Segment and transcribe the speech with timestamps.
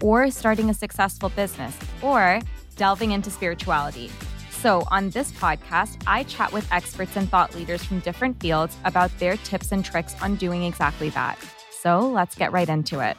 [0.00, 2.40] or starting a successful business, or
[2.76, 4.10] delving into spirituality.
[4.50, 9.10] So, on this podcast, I chat with experts and thought leaders from different fields about
[9.18, 11.38] their tips and tricks on doing exactly that.
[11.70, 13.16] So, let's get right into it.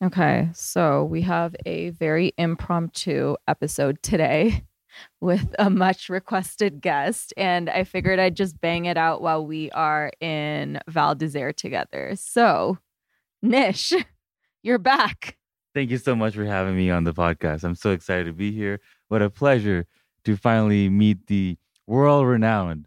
[0.00, 4.62] Okay, so we have a very impromptu episode today
[5.20, 7.32] with a much requested guest.
[7.36, 12.12] And I figured I'd just bang it out while we are in Val d'Isere together.
[12.16, 12.78] So,
[13.42, 13.92] Nish,
[14.62, 15.36] you're back.
[15.74, 17.62] Thank you so much for having me on the podcast.
[17.64, 18.80] I'm so excited to be here.
[19.08, 19.86] What a pleasure
[20.24, 21.56] to finally meet the
[21.86, 22.86] world renowned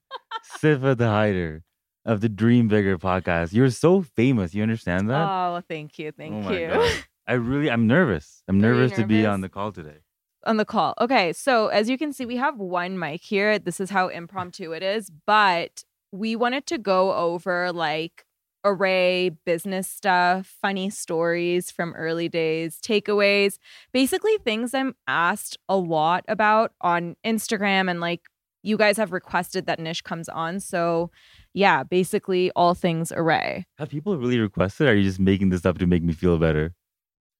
[0.57, 1.63] Sifa the Hider
[2.05, 3.53] of the Dream Bigger podcast.
[3.53, 4.53] You're so famous.
[4.53, 5.27] You understand that?
[5.27, 6.11] Oh, thank you.
[6.11, 6.67] Thank oh you.
[6.67, 6.91] God.
[7.27, 8.43] I really, I'm nervous.
[8.47, 9.99] I'm you nervous to be on the call today.
[10.43, 10.95] On the call.
[10.99, 13.59] Okay, so as you can see, we have one mic here.
[13.59, 18.25] This is how impromptu it is, but we wanted to go over like
[18.65, 23.57] Arrae business stuff, funny stories from early days, takeaways,
[23.91, 28.21] basically things I'm asked a lot about on Instagram and like
[28.63, 30.59] you guys have requested that Nish comes on.
[30.59, 31.09] So,
[31.53, 33.63] yeah, basically all things Arrae.
[33.79, 34.87] Have people really requested?
[34.87, 36.73] Are you just making this up to make me feel better?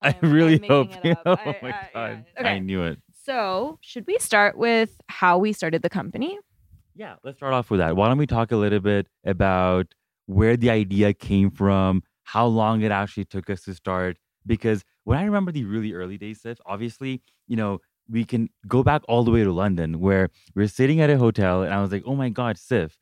[0.02, 0.90] I I'm- I'm really hope.
[1.04, 2.26] Oh uh, I- my I- god!
[2.36, 2.40] yeah.
[2.42, 2.50] Okay.
[2.50, 3.00] I knew it.
[3.24, 6.40] So, should we start with how we started the company?
[6.96, 7.96] Yeah, let's start off with that.
[7.96, 9.88] Why don't we talk a little bit about
[10.26, 14.18] where the idea came from, how long it actually took us to start?
[14.46, 17.80] Because when I remember the really early days, Siff, obviously, you know,
[18.10, 21.62] we can go back all the way to London where we're sitting at a hotel
[21.62, 22.94] and I was like, oh my God, Siff,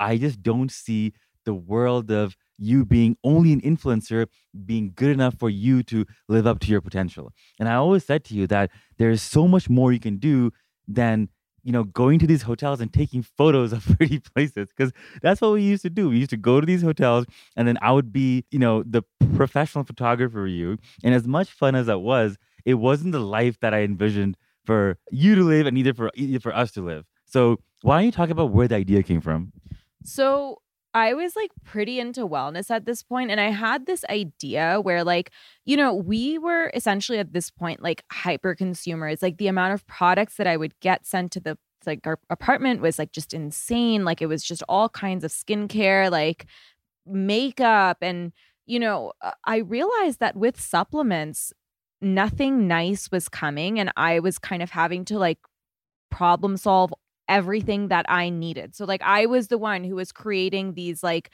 [0.00, 1.12] I just don't see
[1.44, 4.26] the world of you being only an influencer
[4.64, 7.32] being good enough for you to live up to your potential.
[7.58, 10.52] And I always said to you that there is so much more you can do
[10.86, 11.28] than
[11.62, 15.52] you know going to these hotels and taking photos of pretty places because that's what
[15.52, 16.10] we used to do.
[16.10, 17.26] We used to go to these hotels
[17.56, 19.02] and then i would be you know the
[19.34, 20.78] professional photographer for you.
[21.02, 24.98] And as much fun as that was it wasn't the life that i envisioned for
[25.10, 27.04] you to live and either for either for us to live.
[27.24, 29.52] So why don't you talk about where the idea came from?
[30.04, 30.58] So
[30.94, 35.02] I was like pretty into wellness at this point, and I had this idea where,
[35.02, 35.32] like,
[35.64, 39.20] you know, we were essentially at this point like hyper consumers.
[39.20, 42.80] Like the amount of products that I would get sent to the like our apartment
[42.80, 44.04] was like just insane.
[44.04, 46.46] Like it was just all kinds of skincare, like
[47.06, 48.32] makeup, and
[48.66, 51.52] you know, uh, I realized that with supplements,
[52.00, 55.38] nothing nice was coming, and I was kind of having to like
[56.10, 56.92] problem solve
[57.28, 58.74] everything that I needed.
[58.74, 61.30] So like I was the one who was creating these like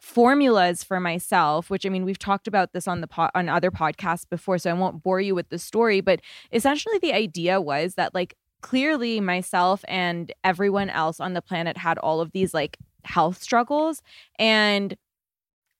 [0.00, 3.70] formulas for myself, which I mean we've talked about this on the po- on other
[3.70, 6.20] podcasts before, so I won't bore you with the story, but
[6.52, 11.98] essentially the idea was that like clearly myself and everyone else on the planet had
[11.98, 14.02] all of these like health struggles
[14.38, 14.96] and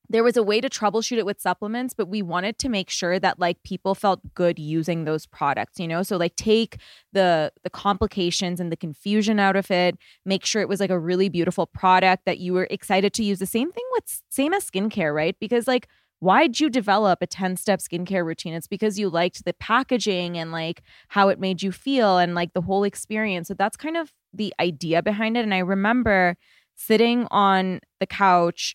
[0.08, 3.18] there was a way to troubleshoot it with supplements but we wanted to make sure
[3.18, 6.02] that like people felt good using those products you know?
[6.02, 6.78] So like take
[7.12, 10.98] the the complications and the confusion out of it make sure it was like a
[10.98, 13.38] really beautiful product that you were excited to use.
[13.38, 15.36] The same thing with same as skincare right?
[15.40, 15.88] Because like
[16.20, 18.54] why'd you develop a 10 step skincare routine?
[18.54, 22.54] It's because you liked the packaging and like how it made you feel and like
[22.54, 23.48] the whole experience.
[23.48, 25.44] So that's kind of the idea behind it.
[25.44, 26.36] And i remember
[26.76, 28.74] sitting on the couch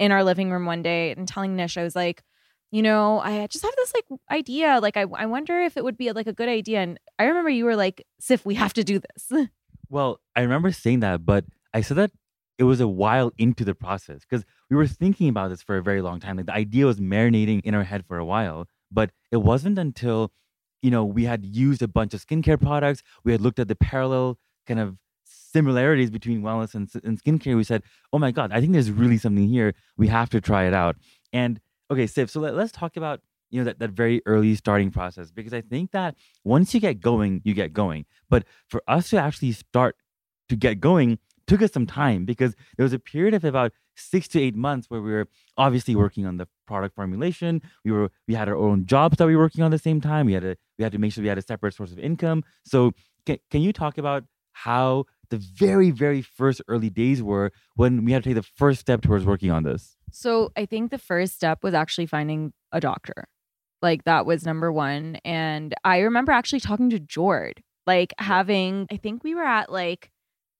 [0.00, 2.24] in our living room one day and telling Nish, I was like,
[2.72, 4.80] you know, I just have this like idea.
[4.80, 6.80] Like, I, I wonder if it would be like a good idea.
[6.80, 9.48] And I remember you were like, Siff, we have to do this.
[9.92, 12.12] Well, I remember saying that, but I said that
[12.58, 15.82] it was a while into the process because we were thinking about this for a
[15.82, 16.36] very long time.
[16.36, 20.30] Like the idea was marinating in our head for a while, but it wasn't until
[20.80, 23.74] you know we had used a bunch of skincare products, we had looked at the
[23.74, 24.96] parallel kind of
[25.52, 27.56] similarities between wellness and, and skincare.
[27.56, 27.82] We said,
[28.12, 29.74] "Oh my god, I think there's really something here.
[29.96, 30.96] We have to try it out."
[31.32, 31.60] And
[31.90, 33.20] okay, Siff, so let, let's talk about
[33.50, 36.14] you know that, that very early starting process because i think that
[36.44, 39.96] once you get going you get going but for us to actually start
[40.48, 44.28] to get going took us some time because there was a period of about six
[44.28, 45.26] to eight months where we were
[45.56, 49.34] obviously working on the product formulation we were we had our own jobs that we
[49.34, 51.22] were working on at the same time we had to we had to make sure
[51.22, 52.92] we had a separate source of income so
[53.26, 58.12] can, can you talk about how the very very first early days were when we
[58.12, 61.34] had to take the first step towards working on this So I think the first
[61.34, 63.26] step was actually finding a doctor.
[63.82, 65.16] Like that was number one.
[65.24, 70.10] And I remember actually talking to Jord, like having, I think we were at like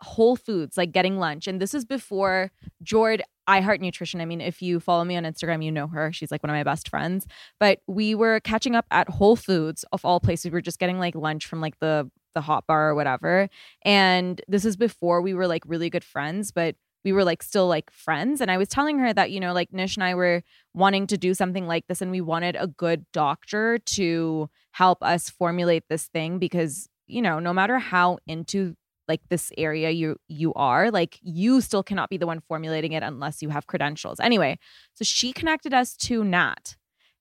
[0.01, 1.47] Whole Foods, like getting lunch.
[1.47, 2.51] And this is before
[2.83, 4.21] Jord, I Heart Nutrition.
[4.21, 6.13] I mean, if you follow me on Instagram, you know her.
[6.13, 7.27] She's like one of my best friends.
[7.59, 10.47] But we were catching up at Whole Foods of all places.
[10.47, 13.49] We were just getting like lunch from like the the hot bar or whatever.
[13.85, 17.67] And this is before we were like really good friends, but we were like still
[17.67, 18.41] like friends.
[18.41, 20.43] And I was telling her that, you know, like Nish and I were
[20.75, 25.31] wanting to do something like this and we wanted a good doctor to help us
[25.31, 28.75] formulate this thing because, you know, no matter how into
[29.09, 33.03] like this area you you are, like you still cannot be the one formulating it
[33.03, 34.21] unless you have credentials.
[34.21, 34.59] Anyway,
[34.95, 36.77] so she connected us to Nat.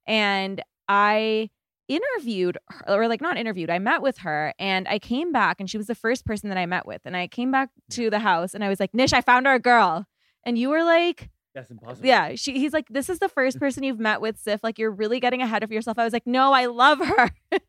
[0.06, 1.50] And I
[1.90, 5.70] interviewed her, or like not interviewed, I met with her and I came back and
[5.70, 7.02] she was the first person that I met with.
[7.04, 9.60] And I came back to the house and I was like, Nish, I found our
[9.60, 10.06] girl.
[10.46, 13.84] And you were like, that's impossible yeah, she, he's like, this is the first person
[13.84, 14.60] you've met with, Siff.
[14.64, 16.00] Like, you're really getting ahead of yourself.
[16.00, 17.32] I was like, no, I love her.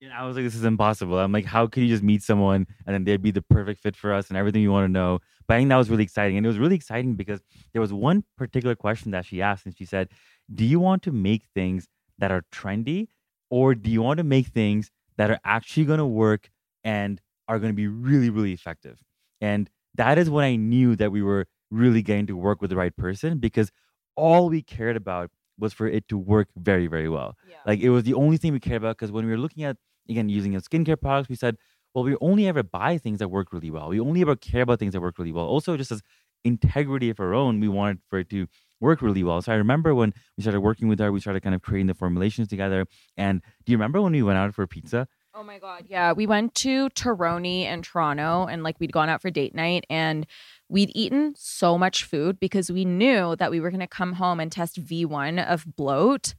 [0.00, 1.18] And I was like, this is impossible.
[1.18, 3.96] I'm like, how could you just meet someone and then they'd be the perfect fit
[3.96, 5.18] for us and everything you want to know?
[5.48, 6.36] But I think that was really exciting.
[6.36, 7.40] And it was really exciting because
[7.72, 10.08] there was one particular question that she asked, and she said,
[10.54, 13.08] Do you want to make things that are trendy
[13.50, 16.50] or do you want to make things that are actually going to work
[16.84, 19.02] and are going to be really, really effective?
[19.40, 22.76] And that is when I knew that we were really getting to work with the
[22.76, 23.70] right person because
[24.16, 27.36] all we cared about was for it to work very, very well.
[27.64, 29.76] Like it was the only thing we cared about because when we were looking at
[30.08, 31.56] again using a skincare products, we said,
[31.94, 33.88] well, we only ever buy things that work really well.
[33.88, 35.46] We only ever care about things that work really well.
[35.46, 36.02] Also, just as
[36.44, 38.46] integrity of our own, we wanted for it to
[38.80, 39.42] work really well.
[39.42, 41.94] So I remember when we started working with her, we started kind of creating the
[41.94, 42.86] formulations together.
[43.16, 45.08] And do you remember when we went out for pizza?
[45.34, 45.84] Oh my God.
[45.88, 46.12] Yeah.
[46.12, 50.26] We went to Terroni in Toronto and like we'd gone out for date night and
[50.68, 54.40] we'd eaten so much food because we knew that we were going to come home
[54.40, 56.34] and test V1 of bloat.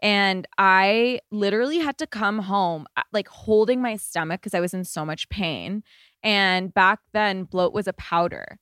[0.00, 4.74] And I literally had to come home uh, like holding my stomach because I was
[4.74, 5.82] in so much pain.
[6.22, 8.58] And back then, bloat was a powder.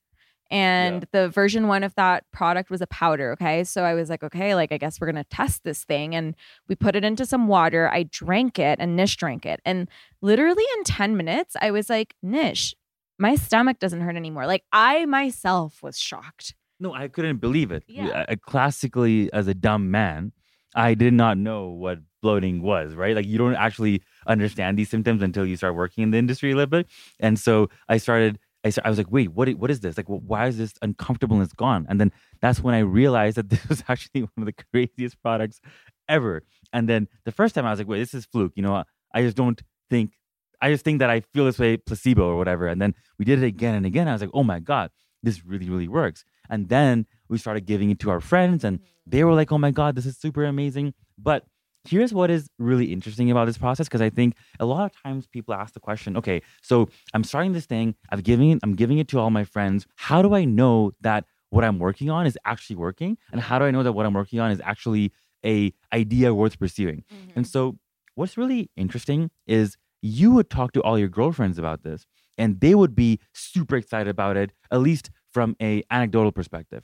[0.53, 3.31] And the version one of that product was a powder.
[3.33, 3.63] Okay.
[3.63, 6.13] So I was like, okay, like I guess we're going to test this thing.
[6.15, 6.35] And
[6.67, 7.89] we put it into some water.
[7.91, 9.59] I drank it and Nish drank it.
[9.65, 9.89] And
[10.21, 12.75] literally in 10 minutes, I was like, Nish,
[13.17, 14.45] my stomach doesn't hurt anymore.
[14.47, 16.55] Like I myself was shocked.
[16.79, 17.83] No, I couldn't believe it.
[17.87, 18.25] Yeah.
[18.27, 20.31] I- I- classically, as a dumb man,
[20.75, 23.15] I did not know what bloating was, right?
[23.15, 26.55] Like you don't actually understand these symptoms until you start working in the industry a
[26.55, 26.87] little bit.
[27.19, 29.97] And so I started, I, I was like, wait, what, what is this?
[29.97, 31.85] Like, wh- why is this uncomfortableness gone?
[31.89, 35.59] And then that's when I realized that this was actually one of the craziest products
[36.07, 36.43] ever.
[36.71, 38.53] And then the first time I was like, wait, this is fluke.
[38.55, 40.13] You know, I just don't think,
[40.61, 42.67] I just think that I feel this way, placebo or whatever.
[42.67, 44.07] And then we did it again and again.
[44.07, 44.91] I was like, oh my God,
[45.21, 46.23] this really, really works.
[46.49, 48.83] And then we started giving it to our friends and mm.
[49.05, 50.93] they were like, oh my God, this is super amazing.
[51.17, 51.45] But
[51.85, 55.27] here's what is really interesting about this process because I think a lot of times
[55.27, 58.97] people ask the question, okay, so I'm starting this thing, I've giving it, I'm giving
[58.99, 59.85] it to all my friends.
[59.95, 63.17] How do I know that what I'm working on is actually working?
[63.31, 65.11] And how do I know that what I'm working on is actually
[65.45, 67.03] a idea worth pursuing?
[67.13, 67.31] Mm-hmm.
[67.35, 67.77] And so
[68.15, 72.05] what's really interesting is you would talk to all your girlfriends about this
[72.37, 76.83] and they would be super excited about it, at least from a anecdotal perspective.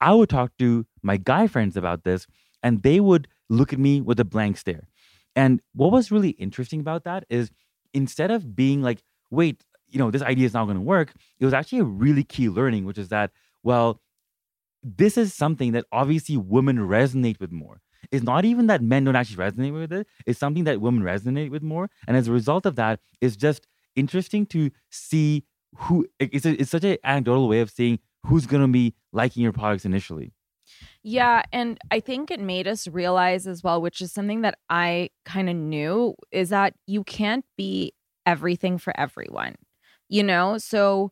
[0.00, 2.26] I would talk to my guy friends about this
[2.62, 4.88] and they would look at me with a blank stare.
[5.36, 7.50] And what was really interesting about that is
[7.94, 11.44] instead of being like, wait, you know, this idea is not going to work, it
[11.44, 13.30] was actually a really key learning, which is that,
[13.62, 14.00] well,
[14.82, 17.80] this is something that obviously women resonate with more.
[18.10, 21.50] It's not even that men don't actually resonate with it, it's something that women resonate
[21.50, 21.90] with more.
[22.06, 25.44] And as a result of that, it's just interesting to see
[25.76, 29.42] who it's, a, it's such an anecdotal way of seeing who's going to be liking
[29.42, 30.32] your products initially.
[31.10, 35.08] Yeah, and I think it made us realize as well, which is something that I
[35.24, 37.94] kind of knew, is that you can't be
[38.26, 39.54] everything for everyone.
[40.10, 40.58] You know?
[40.58, 41.10] So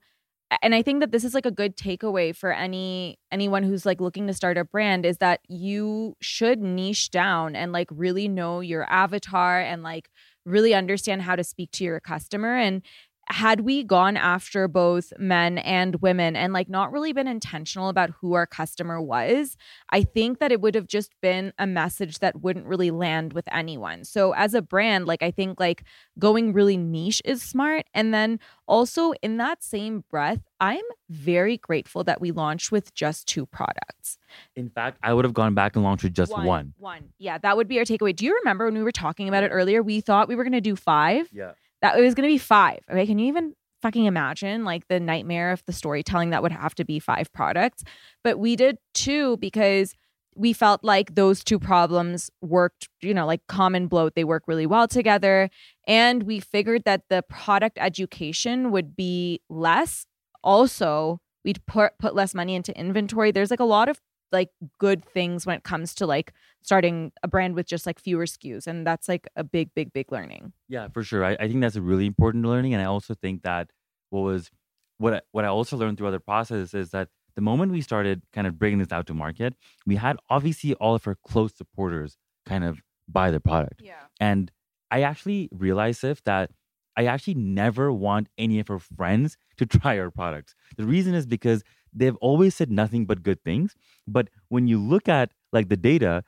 [0.62, 4.02] and I think that this is like a good takeaway for any anyone who's like
[4.02, 8.60] looking to start a brand is that you should niche down and like really know
[8.60, 10.10] your avatar and like
[10.44, 12.82] really understand how to speak to your customer and
[13.28, 18.10] had we gone after both men and women and like not really been intentional about
[18.20, 19.56] who our customer was,
[19.90, 23.44] I think that it would have just been a message that wouldn't really land with
[23.50, 24.04] anyone.
[24.04, 25.84] So as a brand, like I think like
[26.18, 32.04] going really niche is smart and then also in that same breath, I'm very grateful
[32.04, 34.18] that we launched with just two products.
[34.54, 36.46] In fact, I would have gone back and launched with just one.
[36.46, 36.74] One.
[36.78, 37.08] one.
[37.18, 38.14] Yeah, that would be our takeaway.
[38.14, 39.82] Do you remember when we were talking about it earlier?
[39.82, 41.28] We thought we were going to do 5.
[41.32, 41.52] Yeah
[41.82, 42.80] that it was going to be five.
[42.90, 43.06] Okay.
[43.06, 46.84] Can you even fucking imagine like the nightmare of the storytelling that would have to
[46.84, 47.84] be five products?
[48.24, 49.94] But we did two because
[50.34, 54.66] we felt like those two problems worked, you know, like common bloat, they work really
[54.66, 55.48] well together.
[55.86, 60.06] And we figured that the product education would be less.
[60.44, 63.32] Also, we'd put put less money into inventory.
[63.32, 63.98] There's like a lot of
[64.32, 68.26] like good things when it comes to like starting a brand with just like fewer
[68.26, 68.66] SKUs.
[68.66, 70.52] And that's like a big, big, big learning.
[70.68, 71.24] Yeah, for sure.
[71.24, 72.74] I, I think that's a really important learning.
[72.74, 73.70] And I also think that
[74.10, 74.50] what was
[74.98, 78.22] what I, what I also learned through other processes is that the moment we started
[78.32, 79.54] kind of bringing this out to market,
[79.84, 82.16] we had obviously all of our close supporters
[82.46, 83.82] kind of buy the product.
[83.82, 83.94] Yeah.
[84.18, 84.50] And
[84.90, 86.50] I actually realized if that
[86.96, 90.54] I actually never want any of our friends to try our products.
[90.76, 91.62] The reason is because
[91.96, 93.74] they've always said nothing but good things.
[94.06, 96.22] But when you look at like the data,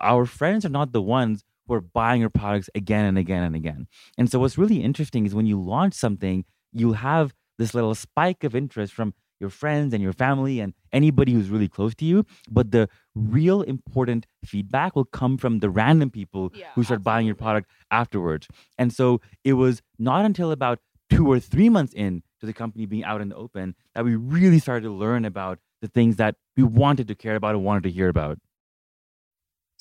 [0.00, 3.54] our friends are not the ones who are buying your products again and again and
[3.54, 3.86] again.
[4.18, 8.42] And so what's really interesting is when you launch something, you have this little spike
[8.44, 12.24] of interest from your friends and your family and anybody who's really close to you.
[12.50, 17.26] But the real important feedback will come from the random people Yeah, who start buying
[17.26, 18.48] your product afterwards.
[18.78, 20.78] And so it was not until about
[21.10, 24.16] two or three months in to the company being out in the open that we
[24.16, 27.84] really started to learn about the things that we wanted to care about and wanted
[27.84, 28.38] to hear about.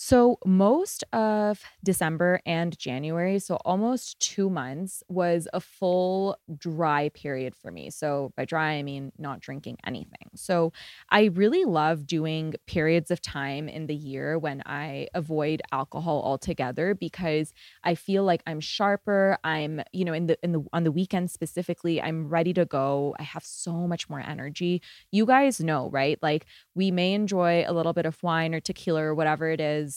[0.03, 7.53] So, most of December and January, so almost two months, was a full dry period
[7.55, 7.91] for me.
[7.91, 10.31] So, by dry, I mean not drinking anything.
[10.34, 10.74] So,
[11.12, 16.96] I really love doing periods of time in the year when I avoid alcohol altogether
[16.96, 17.53] because
[17.84, 19.38] I feel like I'm sharper.
[19.43, 23.15] I'm, you know, in the, in the, on the weekend specifically, I'm ready to go.
[23.20, 24.81] I have so much more energy.
[25.12, 26.17] You guys know, right?
[26.24, 29.90] Like, we may enjoy a little bit of wine or tequila or whatever it is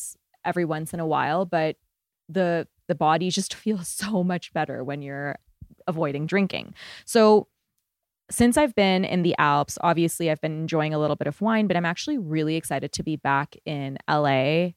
[0.44, 1.76] every once in a while but
[2.28, 5.36] the the body just feels so much better when you're
[5.86, 6.74] avoiding drinking
[7.04, 7.48] so
[8.30, 11.66] since I've been in the Alps, obviously I've been enjoying a little bit of wine,
[11.66, 14.70] but I'm actually really excited to be back in LA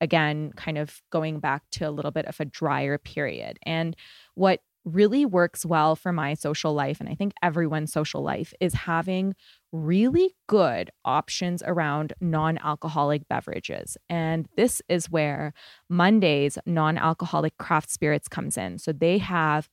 [0.00, 3.58] again, kind of going back to a little bit of a drier period.
[3.64, 3.96] And
[4.34, 8.74] what really works well for my social life, and I think everyone's social life, is
[8.74, 9.34] having
[9.72, 13.96] really good options around non alcoholic beverages.
[14.08, 15.52] And this is where
[15.88, 18.78] Monday's non alcoholic craft spirits comes in.
[18.78, 19.68] So they have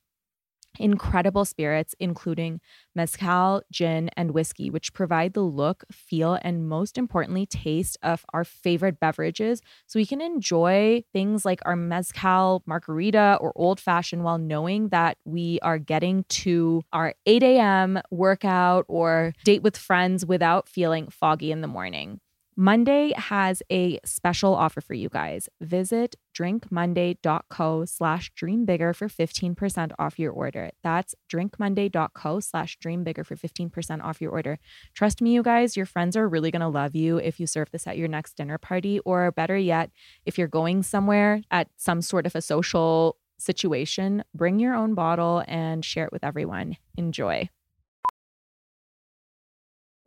[0.78, 2.60] incredible spirits, including
[2.94, 8.44] mezcal, gin, and whiskey, which provide the look, feel, and most importantly, taste of our
[8.44, 9.60] favorite beverages.
[9.86, 15.18] So we can enjoy things like our mezcal margarita or old fashioned while knowing that
[15.24, 18.00] we are getting to our 8 a.m.
[18.10, 22.20] workout or date with friends without feeling foggy in the morning.
[22.56, 25.48] Monday has a special offer for you guys.
[25.62, 30.70] Visit drinkmonday.co slash dreambigger for 15% off your order.
[30.82, 34.58] That's drinkmonday.co slash dreambigger for 15% off your order.
[34.94, 37.70] Trust me, you guys, your friends are really going to love you if you serve
[37.70, 39.90] this at your next dinner party, or better yet,
[40.26, 45.42] if you're going somewhere at some sort of a social situation, bring your own bottle
[45.48, 46.76] and share it with everyone.
[46.98, 47.48] Enjoy.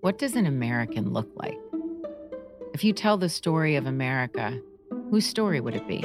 [0.00, 1.58] What does an American look like?
[2.72, 4.56] If you tell the story of America,
[5.10, 6.04] whose story would it be?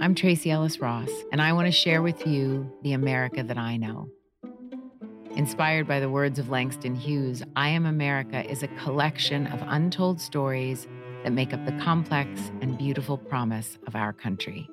[0.00, 3.76] I'm Tracee Ellis Ross, and I want to share with you the America that I
[3.76, 4.08] know.
[5.32, 10.18] Inspired by the words of Langston Hughes, I Am America is a collection of untold
[10.18, 10.88] stories
[11.22, 14.70] that make up the complex and beautiful promise of our country.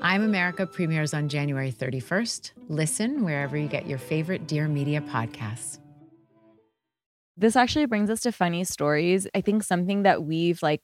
[0.00, 2.52] I'm America premieres on January 31st.
[2.68, 5.80] Listen wherever you get your favorite Dear Media podcasts.
[7.36, 9.26] This actually brings us to funny stories.
[9.34, 10.82] I think something that we've like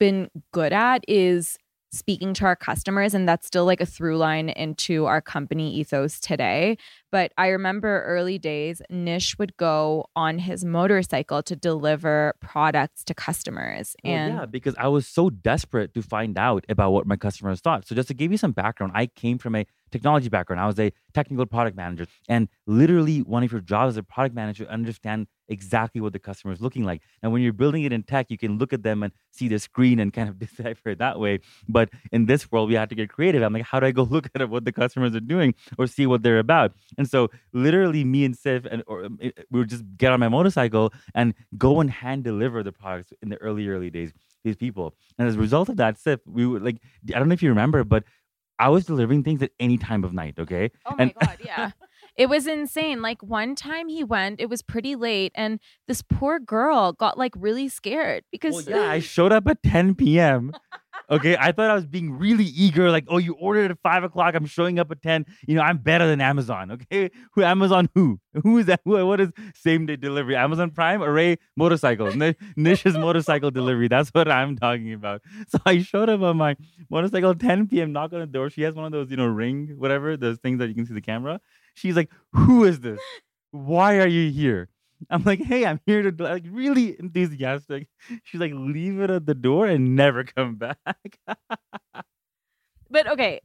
[0.00, 1.58] been good at is
[1.98, 6.20] speaking to our customers and that's still like a through line into our company ethos
[6.20, 6.76] today
[7.10, 13.14] but i remember early days nish would go on his motorcycle to deliver products to
[13.14, 17.16] customers Well, and yeah, because I was so desperate to find out about what my
[17.16, 17.86] customers thought.
[17.86, 20.60] So just to give you some background, I came from a technology background.
[20.60, 24.34] I was a technical product manager, and literally one of your jobs as a product
[24.34, 27.02] manager understand exactly what the customer is looking like.
[27.22, 29.58] And when you're building it in tech, you can look at them and see the
[29.58, 31.40] screen and kind of decipher it that way.
[31.68, 33.42] But in this world, we had to get creative.
[33.42, 36.06] I'm like, how do I go look at what the customers are doing or see
[36.06, 36.72] what they're about?
[36.98, 39.18] And so literally, me and Siff and or um,
[39.50, 43.28] we would just get on my motorcycle and go and hand deliver the products in
[43.28, 44.12] the early early days.
[44.44, 46.76] These people, and as a result of that, Siff, we would like.
[47.12, 48.04] I don't know if you remember, but
[48.58, 50.34] I was delivering things at any time of night.
[50.38, 50.70] Okay.
[50.86, 51.70] Oh my and god, yeah.
[52.16, 53.02] It was insane.
[53.02, 57.34] Like one time he went, it was pretty late, and this poor girl got like
[57.36, 60.52] really scared because Well, yeah, I showed up at 10 p.m.
[61.08, 62.90] Okay, I thought I was being really eager.
[62.90, 64.34] Like, oh, you ordered at five o'clock.
[64.34, 65.24] I'm showing up at 10.
[65.46, 66.72] You know, I'm better than Amazon.
[66.72, 67.88] Okay, who Amazon?
[67.94, 68.18] Who?
[68.42, 68.80] Who is that?
[68.84, 70.36] Who, what is same day delivery?
[70.36, 73.88] Amazon Prime, Arrae Motorcycle, Ni- Nish's motorcycle delivery.
[73.88, 75.22] That's what I'm talking about.
[75.48, 76.56] So I showed up on my
[76.90, 77.92] motorcycle at 10 p.m.
[77.92, 78.50] Knock on the door.
[78.50, 80.94] She has one of those, you know, ring, whatever, those things that you can see
[80.94, 81.40] the camera.
[81.74, 83.00] She's like, "Who is this?
[83.52, 84.68] Why are you here?"
[85.10, 87.88] I'm like, hey, I'm here to like really enthusiastic.
[88.24, 91.18] She's like, leave it at the door and never come back.
[92.88, 93.40] But okay,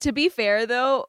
[0.00, 1.06] to be fair though,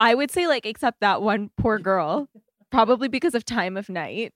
[0.00, 2.28] I would say like except that one poor girl,
[2.70, 4.32] probably because of time of night,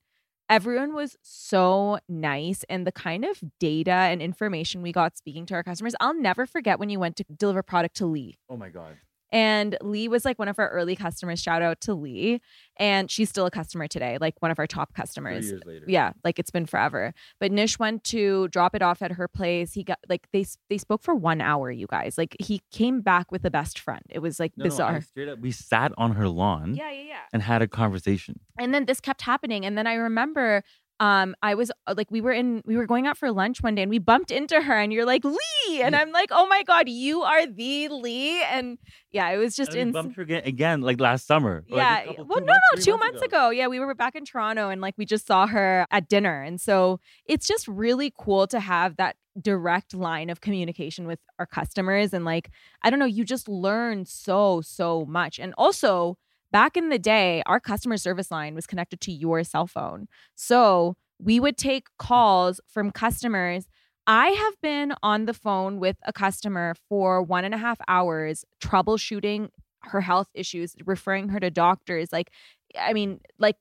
[0.48, 5.54] everyone was so nice and the kind of data and information we got speaking to
[5.54, 5.94] our customers.
[6.00, 8.36] I'll never forget when you went to deliver product to Lee.
[8.50, 8.96] oh my god.
[9.32, 11.40] And Lee was like one of our early customers.
[11.42, 12.40] Shout out to Lee.
[12.76, 15.50] And she's still a customer today, like one of our top Three customers.
[15.50, 15.84] years later.
[15.88, 17.14] Yeah, like it's been forever.
[17.40, 19.72] But Nish went to drop it off at her place.
[19.72, 21.70] He got like they they spoke for one hour.
[21.70, 24.02] You guys, like he came back with a best friend.
[24.10, 25.00] It was like No, no, bizarre.
[25.00, 27.16] straight up, we sat on her lawn yeah, yeah, yeah.
[27.32, 28.40] and had a conversation.
[28.58, 29.64] And then this kept happening.
[29.64, 30.62] And then I remember.
[31.02, 33.74] Um, I was uh, like, we were in, we were going out for lunch one
[33.74, 36.62] day, and we bumped into her, and you're like Lee, and I'm like, oh my
[36.62, 38.78] god, you are the Lee, and
[39.10, 39.88] yeah, it was just in.
[39.88, 41.64] we bumped her again, again like last summer.
[41.70, 42.06] or, like, yeah.
[42.06, 43.50] couple- well, no, months- no, two months ago.
[43.50, 46.40] Yeah, we were back in Toronto and like we just saw her at dinner.
[46.42, 51.46] And so it's just really cool to have that direct line of communication with our
[51.46, 52.12] customers.
[52.12, 52.50] And like,
[52.82, 55.38] I don't know, you just learn so, so much.
[55.38, 56.16] And also,
[56.52, 60.06] back in the day, our customer service line was connected to your cell phone.
[60.34, 63.66] So we would take calls from customers.
[64.06, 68.44] I have been on the phone with a customer for one and a half hours
[68.62, 69.48] troubleshooting
[69.84, 72.12] her health issues, referring her to doctors.
[72.12, 72.30] Like,
[72.78, 73.56] I mean, like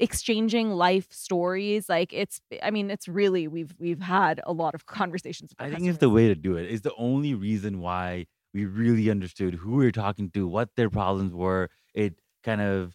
[0.00, 1.88] exchanging life stories.
[1.88, 5.52] Like it's, I mean, it's really we've we've had a lot of conversations.
[5.58, 6.70] I think it's the way to do it.
[6.70, 10.90] It's the only reason why we really understood who we were talking to, what their
[10.90, 11.68] problems were.
[11.96, 12.94] It kind of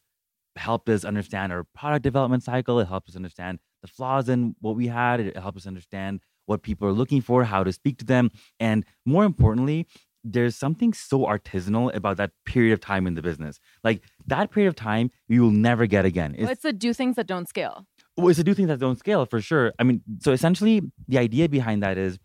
[0.56, 2.80] helped us understand our product development cycle.
[2.80, 5.20] It helped us understand the flaws in what we had.
[5.20, 8.32] It helped us understand what people are looking for, how to speak to them.
[8.60, 9.88] And more importantly,
[10.24, 13.60] there's something so artisanal about that period of time in the business.
[13.84, 16.36] Like that period of time, you will never get again.
[16.38, 17.88] Well, it's to do things that don't scale.
[18.18, 19.74] Well, it's to do things that don't scale for sure.
[19.80, 22.20] I mean, so essentially, the idea behind that is,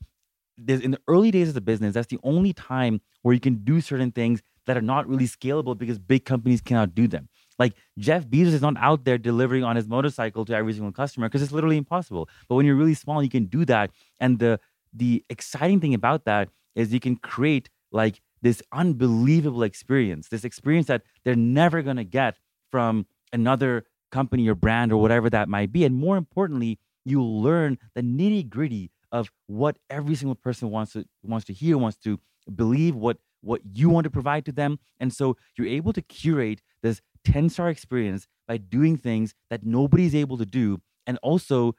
[0.59, 3.57] there's in the early days of the business, that's the only time where you can
[3.65, 7.29] do certain things that are not really scalable because big companies cannot do them.
[7.59, 11.29] Like Jeff Bezos is not out there delivering on his motorcycle to every single customer
[11.29, 12.29] because it's literally impossible.
[12.49, 13.91] But when you're really small, you can do that.
[14.21, 14.61] And the
[14.93, 20.87] the exciting thing about that is you can create like this unbelievable experience, this experience
[20.87, 22.37] that they're never gonna get
[22.71, 25.85] from another company or brand or whatever that might be.
[25.85, 31.05] And more importantly, you'll learn the nitty gritty of what every single person wants to
[31.23, 32.19] wants to hear, wants to
[32.55, 34.79] believe, what what you want to provide to them.
[34.99, 40.15] And so you're able to curate this 10 star experience by doing things that nobody's
[40.15, 41.75] able to do And also,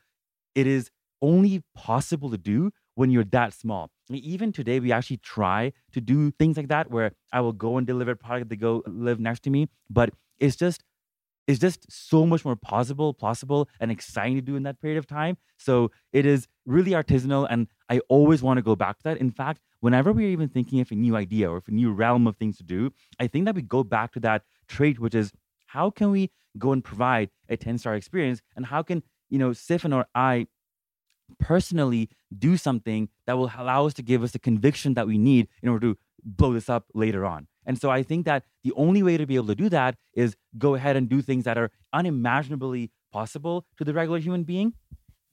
[0.56, 0.90] it is
[1.22, 3.92] only possible to do when you're that small.
[4.10, 7.86] Even today, we actually try to do things like that where I will go and
[7.86, 9.68] deliver product, they go live next to me.
[9.90, 10.84] But it's just
[11.48, 15.08] it's just so much more possible, possible, and exciting to do in that period of
[15.08, 15.38] time.
[15.58, 19.18] So it is really artisanal, and I always want to go back to that.
[19.18, 22.28] In fact, whenever we're even thinking of a new idea or of a new realm
[22.28, 25.32] of things to do, I think that we go back to that trait, which is
[25.68, 29.52] how can we go and provide a 10 star experience, and how can you know
[29.52, 30.48] Sifan or I
[31.40, 35.48] personally do something that will allow us to give us the conviction that we need
[35.62, 37.48] in order to blow this up later on.
[37.68, 40.36] And so I think that the only way to be able to do that is
[40.58, 44.74] go ahead and do things that are unimaginably possible to the regular human being.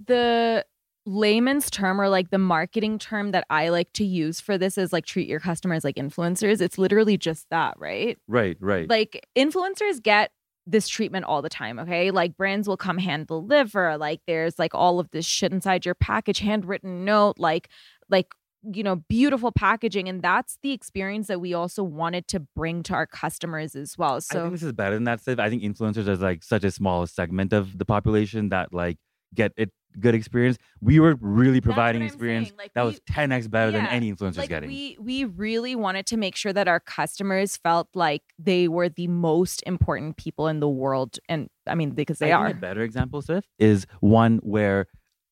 [0.05, 0.66] The
[1.07, 4.92] layman's term or like the marketing term that I like to use for this is
[4.92, 6.61] like treat your customers like influencers.
[6.61, 8.18] It's literally just that, right?
[8.27, 8.88] Right, right.
[8.88, 10.31] Like influencers get
[10.66, 12.11] this treatment all the time, okay?
[12.11, 15.94] Like brands will come hand deliver, like there's like all of this shit inside your
[15.94, 17.68] package, handwritten note, like
[18.09, 18.29] like
[18.72, 22.94] you know, beautiful packaging and that's the experience that we also wanted to bring to
[22.94, 24.20] our customers as well.
[24.20, 25.38] So I think this is better than that, Siff.
[25.38, 28.98] I think influencers are like such a small segment of the population that like
[29.35, 30.59] get it good experience.
[30.81, 34.48] We were really providing experience Like, that we- was 10x better than any influencer's like
[34.48, 34.68] getting.
[34.68, 39.07] we we really wanted to make sure that our customers felt like they were the
[39.09, 42.46] most important people in the world and I mean because they I are.
[42.48, 44.87] a better example, Siff, is one where,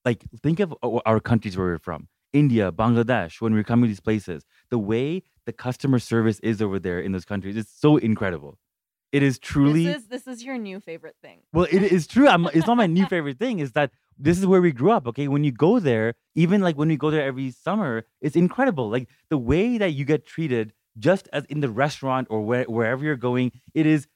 [0.05, 4.01] like, think of our countries where we're from India, Bangladesh, when we're coming to these
[4.01, 4.45] places.
[4.71, 8.59] The way the customer service is over there in those countries is so incredible.
[9.13, 9.85] It is truly.
[9.85, 11.41] This is this is your new favorite thing.
[11.53, 12.29] Well, it is true.
[12.29, 13.59] I'm, it's not my new favorite thing.
[13.59, 15.07] Is that this is where we grew up?
[15.07, 18.89] Okay, when you go there, even like when we go there every summer, it's incredible.
[18.89, 23.05] Like the way that you get treated, just as in the restaurant or where, wherever
[23.05, 24.07] you're going, it is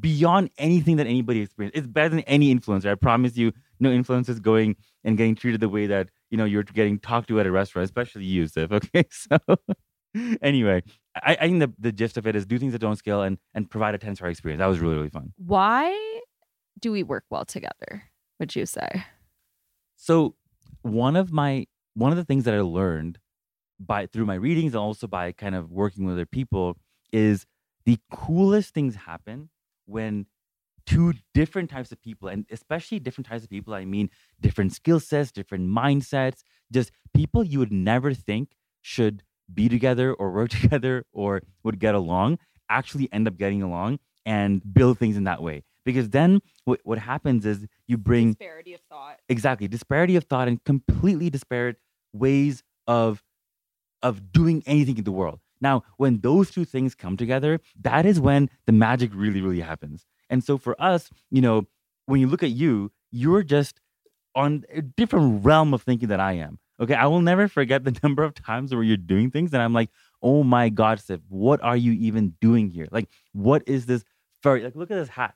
[0.00, 1.76] beyond anything that anybody experienced.
[1.76, 2.90] It's better than any influencer.
[2.90, 6.62] I promise you, no influencers going and getting treated the way that you know you're
[6.62, 8.70] getting talked to at a restaurant, especially you, Siff.
[8.72, 9.38] Okay, so
[10.40, 10.82] anyway,
[11.14, 13.38] I, I think the, the gist of it is do things that don't scale and
[13.54, 14.60] and provide a 10 star experience.
[14.60, 15.32] That was really really fun.
[15.36, 16.20] Why
[16.80, 18.04] do we work well together?
[18.38, 19.04] Would you say?
[19.96, 20.34] So
[20.82, 23.18] one of my one of the things that I learned
[23.78, 26.76] by through my readings and also by kind of working with other people
[27.12, 27.46] is
[27.84, 29.50] the coolest things happen
[29.86, 30.26] when
[30.86, 35.00] two different types of people and especially different types of people I mean different skill
[35.00, 39.22] sets, different mindsets, just people you would never think should
[39.52, 44.60] be together or work together or would get along actually end up getting along and
[44.74, 45.62] build things in that way.
[45.84, 49.18] Because then what, what happens is you bring Disparity of thought.
[49.28, 51.76] exactly disparity of thought and completely disparate
[52.12, 53.22] ways of
[54.02, 55.40] of doing anything in the world.
[55.60, 60.04] Now when those two things come together that is when the magic really really happens
[60.30, 61.66] and so for us you know
[62.06, 63.80] when you look at you you're just
[64.34, 66.94] on a different realm of thinking that i am okay?
[66.94, 69.90] I will never forget the number of times where you're doing things and i'm like
[70.22, 72.88] oh my god Siff, what are you even doing here?
[72.90, 74.04] Like what is this
[74.42, 75.34] furry like look at this hat.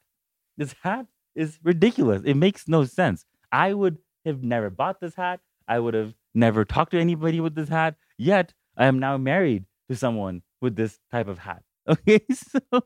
[0.56, 2.22] This hat is ridiculous.
[2.24, 3.24] It makes no sense.
[3.52, 5.40] I would have never bought this hat.
[5.66, 7.96] I would have never talked to anybody with this hat.
[8.18, 11.62] Yet i am now married to someone with this type of hat.
[11.88, 12.82] Okay so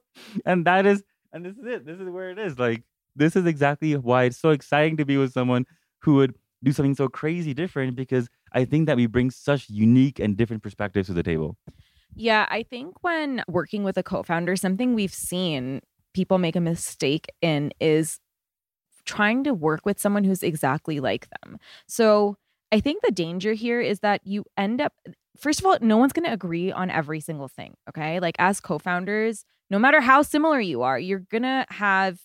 [0.47, 1.03] and that is
[1.35, 2.85] and this is it this is where it is like
[3.16, 5.66] this is exactly why it's so exciting to be with someone
[6.01, 10.20] who would do something so crazy different because i think that we bring such unique
[10.20, 11.59] and different perspectives to the table
[12.16, 15.81] Yeah, I think when working with a co-founder, something we've seen
[16.12, 18.20] people make a mistake in is
[19.05, 21.59] trying to work with someone who's exactly like them.
[21.88, 22.37] So
[22.73, 24.94] I think the danger here is that you end up
[25.37, 28.20] first of all, no one's going to agree on every single thing, okay?
[28.20, 32.18] Like as co-founders, no matter how similar you are, you're going to have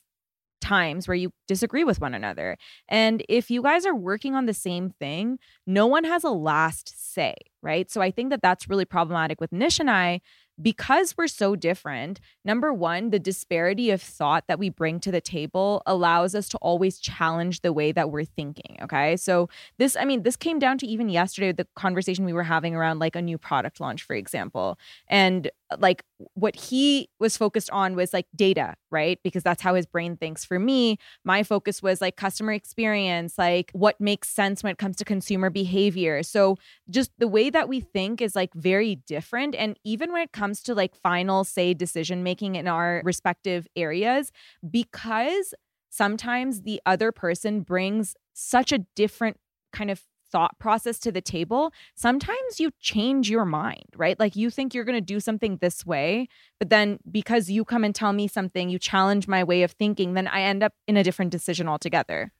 [0.61, 2.57] times where you disagree with one another.
[2.87, 6.93] And if you guys are working on the same thing, no one has a last
[7.13, 7.89] say, right?
[7.89, 10.21] So I think that that's really problematic with Nish and I
[10.61, 12.19] because we're so different.
[12.43, 16.57] Number one, the disparity of thought that we bring to the table allows us to
[16.57, 18.77] always challenge the way that we're thinking.
[18.81, 19.15] Okay.
[19.15, 22.75] So this, I mean, this came down to even yesterday, the conversation we were having
[22.75, 24.77] around like a new product launch, for example.
[25.07, 26.03] And like
[26.33, 29.19] what he was focused on was like data, right?
[29.23, 30.43] Because that's how his brain thinks.
[30.43, 34.97] For me, my focus was like customer experience, like what makes sense when it comes
[34.97, 36.23] to consumer behavior.
[36.23, 36.57] So
[36.89, 39.55] just the way that we think is like very different.
[39.55, 44.31] And even when it comes to like final say decision making in our respective areas,
[44.69, 45.53] because
[45.89, 49.37] sometimes the other person brings such a different
[49.71, 54.19] kind of thought process to the table, sometimes you change your mind, right?
[54.19, 56.27] Like you think you're going to do something this way,
[56.59, 60.13] but then because you come and tell me something, you challenge my way of thinking,
[60.13, 62.31] then I end up in a different decision altogether.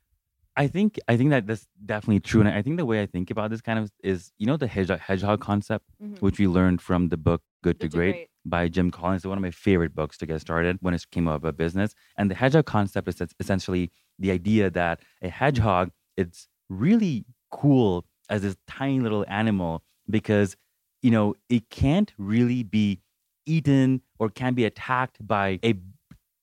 [0.56, 3.32] I think I think that that's definitely true, and I think the way I think
[3.32, 6.19] about this kind of is you know the hedgehog, hedgehog concept, Mhm.
[6.21, 8.30] which we learned from the book Good to Good to Great, Great.
[8.45, 9.19] by Jim Collins.
[9.21, 11.95] It's one of my favorite books to get started when it came up about business.
[12.17, 18.05] And the hedgehog concept is es- essentially the idea that a hedgehog it's really cool
[18.29, 20.55] as this tiny little animal because
[21.01, 22.99] you know it can't really be
[23.45, 25.73] eaten or can be attacked by a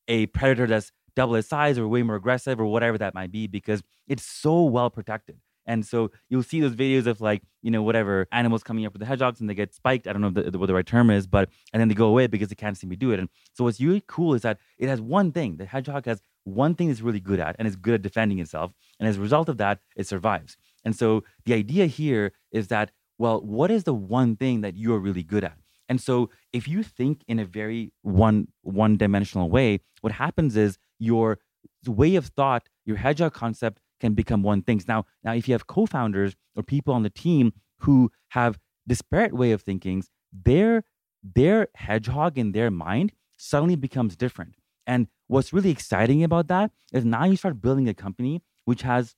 [0.09, 3.47] a predator that's double its size or way more aggressive or whatever that might be
[3.47, 5.41] because it's so well protected.
[5.69, 9.01] And so you'll see those videos of like, you know, whatever animals coming up with
[9.01, 10.07] the hedgehogs and they get spiked.
[10.07, 12.07] I don't know the, the, what the right term is, but and then they go
[12.07, 13.19] away because they can't see me do it.
[13.19, 15.57] And so what's really cool is that it has one thing.
[15.57, 18.73] The hedgehog has one thing it's really good at and it's good at defending itself.
[19.01, 20.57] And as a result of that, it survives.
[20.87, 25.01] And so the idea here is that, well, what is the one thing that you're
[25.01, 25.59] really good at?
[25.89, 30.79] And so if you think in a very one one dimensional way, what happens is
[30.99, 31.39] your
[31.87, 34.81] way of thought, your hedgehog concept can become one thing.
[34.87, 39.51] Now, now if you have co-founders or people on the team who have disparate way
[39.53, 40.85] of thinking, their
[41.23, 44.55] their hedgehog in their mind suddenly becomes different.
[44.87, 49.17] And what's really exciting about that is now you start building a company which has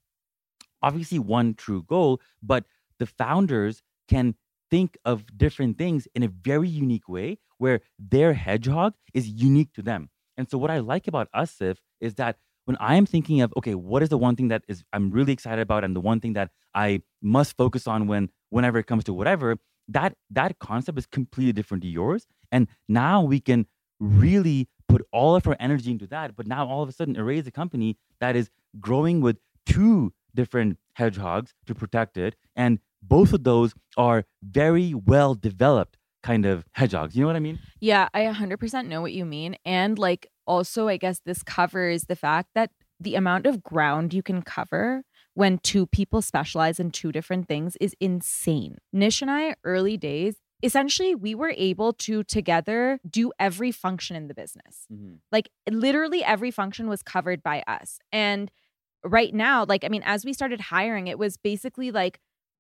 [0.83, 2.65] obviously one true goal, but
[2.99, 4.35] the founders can
[4.71, 9.83] think of different things in a very unique way where their hedgehog is unique to
[9.83, 10.11] them.
[10.37, 13.53] And so what I like about us, Siff, is that when I am thinking of,
[13.57, 16.21] okay, what is the one thing that is I'm really excited about and the one
[16.21, 19.57] thing that I must focus on when whenever it comes to whatever,
[19.89, 22.27] that that concept is completely different to yours.
[22.53, 23.67] And now we can
[23.99, 27.47] really put all of our energy into that, but now all of a sudden erase
[27.47, 32.37] a company that is growing with two different hedgehogs to protect it.
[32.57, 37.17] And both of those are very well developed kind of hedgehogs.
[37.17, 37.59] You know what I mean?
[37.81, 39.57] Yeah, I 100% know what you mean.
[39.65, 44.23] And like, also, I guess this covers the fact that the amount of ground you
[44.23, 48.79] can cover when two people specialize in two different things is insane.
[48.93, 54.27] Nish and I, early days, essentially, we were able to together do every function in
[54.27, 54.87] the business.
[54.93, 55.17] Mm-hmm.
[55.31, 58.01] Like, literally, every function was covered by us.
[58.11, 58.51] And
[59.05, 62.19] right now, like, I mean, as we started hiring, it was basically like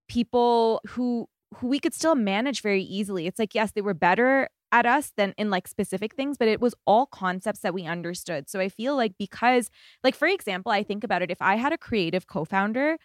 [0.08, 3.26] people who who we could still manage very easily.
[3.26, 6.60] It's like, yes, they were better at us than in like specific things, but it
[6.60, 8.50] was all concepts that we understood.
[8.50, 9.70] So I feel like because,
[10.04, 12.98] like, for example, I think about it if I had a creative co founder,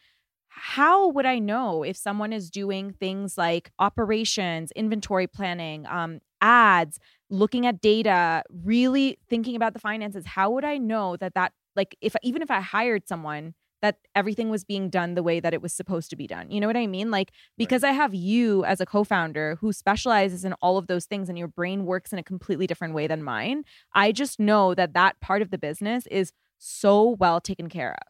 [0.47, 6.99] how would I know if someone is doing things like operations, inventory planning, um, ads,
[7.29, 10.25] looking at data, really thinking about the finances?
[10.27, 14.49] How would I know that that, like, if even if I hired someone, that everything
[14.49, 16.49] was being done the way that it was supposed to be done.
[16.49, 17.11] You know what I mean?
[17.11, 21.05] Like, because I have you as a co founder who specializes in all of those
[21.05, 24.73] things and your brain works in a completely different way than mine, I just know
[24.73, 28.07] that that part of the business is so well taken care of.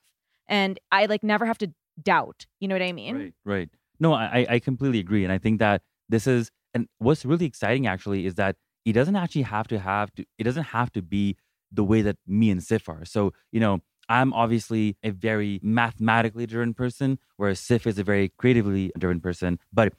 [0.48, 2.46] And I like never have to doubt.
[2.60, 3.16] You know what I mean?
[3.18, 3.34] Right.
[3.44, 3.70] Right.
[4.00, 5.24] No, I, I completely agree.
[5.24, 9.16] And I think that this is, and what's really exciting actually is that it doesn't
[9.16, 11.36] actually have to have to, it doesn't have to be
[11.74, 13.06] the way that me and Siff are.
[13.06, 18.30] So, you know, I'm obviously a very mathematically driven person, whereas Siff is a very
[18.38, 19.60] creatively driven person.
[19.72, 19.94] But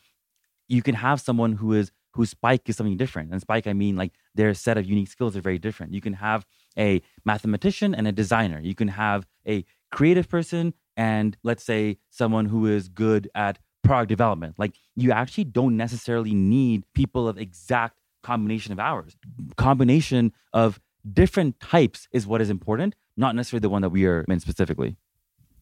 [0.68, 3.32] you can have someone who is whose spike is something different.
[3.32, 5.92] And spike, I mean like their set of unique skills are very different.
[5.92, 6.46] You can have
[6.78, 8.60] a mathematician and a designer.
[8.60, 14.08] You can have a creative person and let's say someone who is good at product
[14.08, 14.54] development.
[14.58, 19.16] Like you actually don't necessarily need people of exact combination of hours.
[19.56, 24.24] Combination of different types is what is important, not necessarily the one that we are
[24.28, 24.96] in specifically.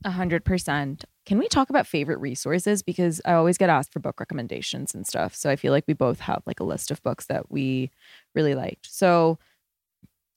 [0.04, 1.04] A hundred percent.
[1.26, 2.82] Can we talk about favorite resources?
[2.82, 5.34] Because I always get asked for book recommendations and stuff.
[5.34, 7.90] So I feel like we both have like a list of books that we
[8.34, 8.92] really liked.
[8.92, 9.38] So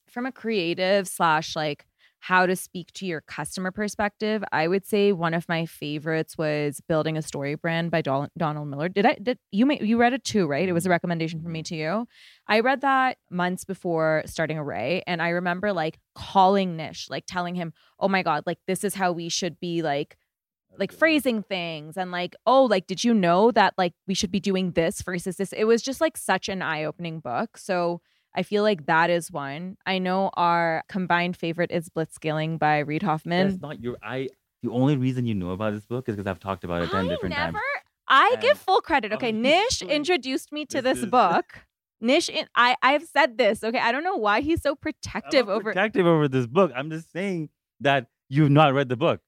[0.07, 1.85] from a creative slash like
[2.25, 6.81] how to speak to your customer perspective, I would say one of my favorites was
[6.87, 8.89] Building a StoryBrand by Donald Miller.
[8.89, 10.67] Did I did you may, you read it too, right?
[10.67, 10.93] It was a mm-hmm.
[10.93, 12.07] recommendation from me to you.
[12.47, 17.53] I read that months before starting Arrae and I remember like calling Nish, like telling
[17.53, 20.17] him, "Oh my god, like this is how we should be like
[20.79, 24.39] like phrasing things and like oh like did you know that like we should be
[24.39, 28.01] doing this versus this it was just like such an eye-opening book so
[28.35, 33.03] i feel like that is one i know our combined favorite is blitzscaling by Reid
[33.03, 34.29] hoffman That's not your I
[34.63, 37.05] the only reason you know about this book is because I've talked about it 10
[37.05, 37.63] I different never times.
[38.07, 41.45] i And- give full credit okay nish introduced me to This this is- book
[42.01, 45.63] nish in, i i've said this okay i don't know why he's so protective over
[45.71, 46.71] protective over this book.
[46.75, 49.21] I'm just saying that you've not read the book.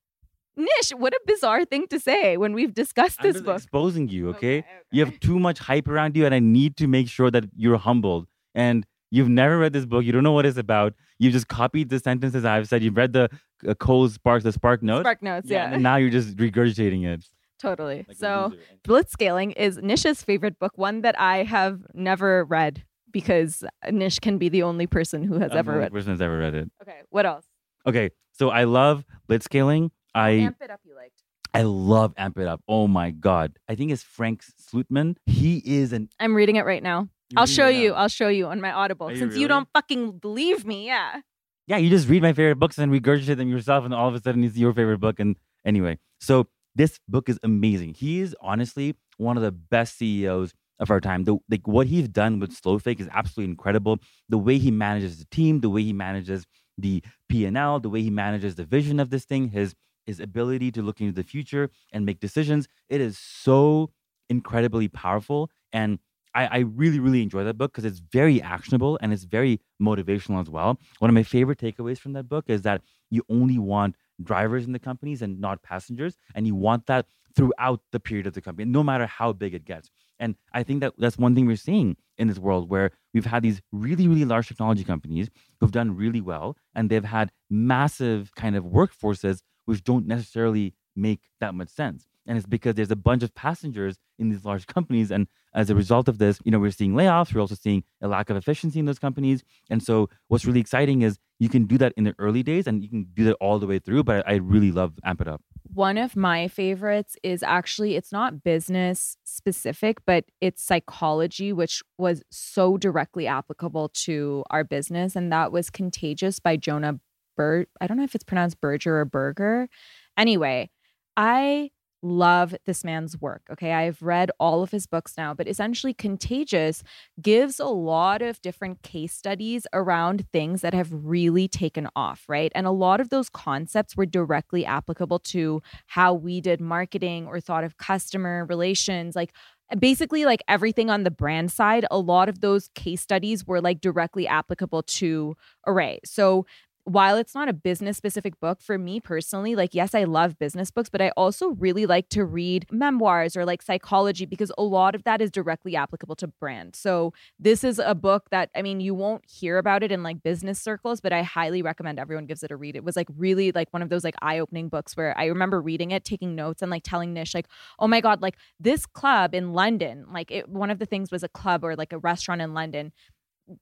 [0.56, 4.60] nish what a bizarre thing to say when we've discussed this book exposing you, okay?
[4.60, 7.46] Okay, You have too much hype around you, and I need to make sure that
[7.56, 8.26] you're humbled.
[8.56, 10.04] And you've never read this book.
[10.06, 10.94] You don't know what it's about.
[11.20, 12.84] You just copied the sentences I've said.
[12.84, 13.30] You've read the
[13.68, 15.04] uh, Cole Sparks, the Spark Notes.
[15.04, 15.72] Spark Notes, yeah.
[15.74, 17.26] And now you're just regurgitating it.
[17.60, 18.06] Totally.
[18.08, 18.54] Like so.
[18.88, 24.50] Blitzscaling is Nish's favorite book, one that I have never read because Nish can be
[24.50, 25.92] the only person who has I'm the ever only read.
[25.94, 26.70] person that's ever read it.
[26.84, 27.46] Okay, what else?
[27.88, 29.90] Okay, so I love blitzscaling.
[30.14, 30.82] I Amp it up.
[30.84, 31.24] You liked.
[31.54, 32.62] I love Amp It Up.
[32.68, 35.16] Oh my god, I think it's Frank Slootman.
[35.26, 36.10] He is an.
[36.20, 37.08] I'm reading it right now.
[37.36, 37.94] I'll show you.
[37.94, 39.48] I'll show you on my Audible Are you since you really?
[39.50, 40.86] don't fucking believe me.
[40.86, 41.22] Yeah.
[41.68, 44.22] Yeah, you just read my favorite books and regurgitate them yourself, and all of a
[44.22, 45.20] sudden it's your favorite book.
[45.20, 45.36] And
[45.66, 47.96] anyway, so this book is amazing.
[47.96, 51.26] He is honestly one of the best CEOs of our time.
[51.26, 53.98] The like what he's done with Snowflake is absolutely incredible.
[54.30, 56.46] The way he manages the team, the way he manages
[56.78, 60.22] the P and L, the way he manages the vision of this thing, his his
[60.22, 62.68] ability to look into the future and make decisions.
[62.88, 63.92] It is so
[64.30, 66.00] incredibly powerful, and
[66.38, 70.40] I, I really really enjoy that book because it's very actionable and it's very motivational
[70.40, 70.78] as well.
[71.00, 74.72] One of my favorite takeaways from that book is that you only want drivers in
[74.72, 78.70] the companies and not passengers, and you want that throughout the period of the company,
[78.70, 79.90] no matter how big it gets.
[80.20, 83.44] And I think that that's one thing we're seeing in this world where we've had
[83.44, 88.56] these really, really large technology companies who've done really well and they've had massive kind
[88.56, 92.08] of workforces which don't necessarily make that much sense.
[92.28, 95.12] And it's because there's a bunch of passengers in these large companies.
[95.12, 97.34] And as a result of this, you know, we're seeing layoffs.
[97.34, 99.44] We're also seeing a lack of efficiency in those companies.
[99.70, 102.84] And so what's really exciting is you can do that in the early days and
[102.84, 104.04] you can do that all the way through.
[104.04, 105.42] But I, really love Amp It Up.
[105.74, 112.24] One of my favorites is actually it's not business specific, but it's psychology, which was
[112.30, 115.16] so directly applicable to our business.
[115.16, 117.00] And that was Contagious by Jonah
[117.36, 119.70] Bur I don't know if it's pronounced Berger or Berger.
[120.18, 120.70] Anyway,
[121.16, 121.70] I
[122.02, 123.42] love this man's work.
[123.52, 123.74] Okay.
[123.74, 126.84] I've read all of his books now, but essentially, Contagious
[127.22, 132.52] gives a lot of different case studies around things that have really taken off, right?
[132.56, 137.40] And a lot of those concepts were directly applicable to how we did marketing or
[137.40, 139.16] thought of customer relations.
[139.16, 139.34] Like,
[139.80, 143.82] basically like everything on the brand side a lot of those case studies were like
[143.82, 145.36] directly applicable to
[145.68, 146.46] Arrae so
[146.88, 150.72] while it's not a business specific book for me personally like yes i love business
[150.72, 154.96] books but i also really like to read memoirs or like psychology because a lot
[154.96, 156.76] of that is directly applicable to brand.
[156.76, 160.24] So this is a book that i mean you won't hear about it in like
[160.24, 162.78] business circles but i highly recommend everyone gives it a read.
[162.78, 165.92] It was like really like one of those like eye-opening books where i remember reading
[165.92, 167.48] it taking notes and like telling nish like
[167.80, 171.24] oh my god like this club in london like it, one of the things was
[171.24, 172.94] a club or like a restaurant in london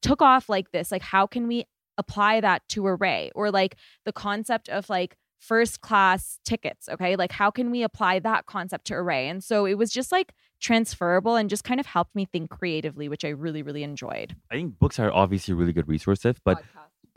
[0.01, 1.65] took off like this like how can we
[1.97, 7.31] apply that to Arrae or like the concept of like first class tickets okay like
[7.31, 11.35] how can we apply that concept to Arrae and so it was just like transferable
[11.35, 14.79] and just kind of helped me think creatively which i really really enjoyed I think
[14.79, 16.63] books are obviously really good resources, but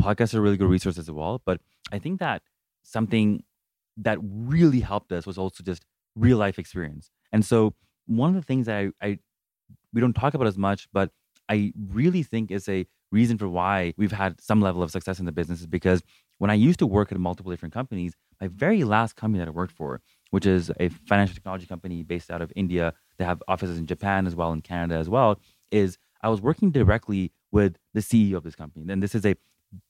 [0.00, 1.42] podcasts are really good resources as well.
[1.44, 1.60] But
[1.92, 2.42] I think that
[2.82, 3.44] something
[3.98, 5.84] that really helped us was also just
[6.16, 7.10] real life experience.
[7.32, 7.74] And so
[8.06, 9.18] one of the things that I, I
[9.92, 11.10] we don't talk about as much, but
[11.48, 15.26] I really think is a reason for why we've had some level of success in
[15.26, 16.02] the business is because
[16.38, 19.52] when I used to work at multiple different companies, my very last company that I
[19.52, 23.78] worked for, which is a financial technology company based out of India, they have offices
[23.78, 28.00] in Japan as well, in Canada as well, is I was working directly with the
[28.00, 28.84] CEO of this company.
[28.92, 29.34] And this is a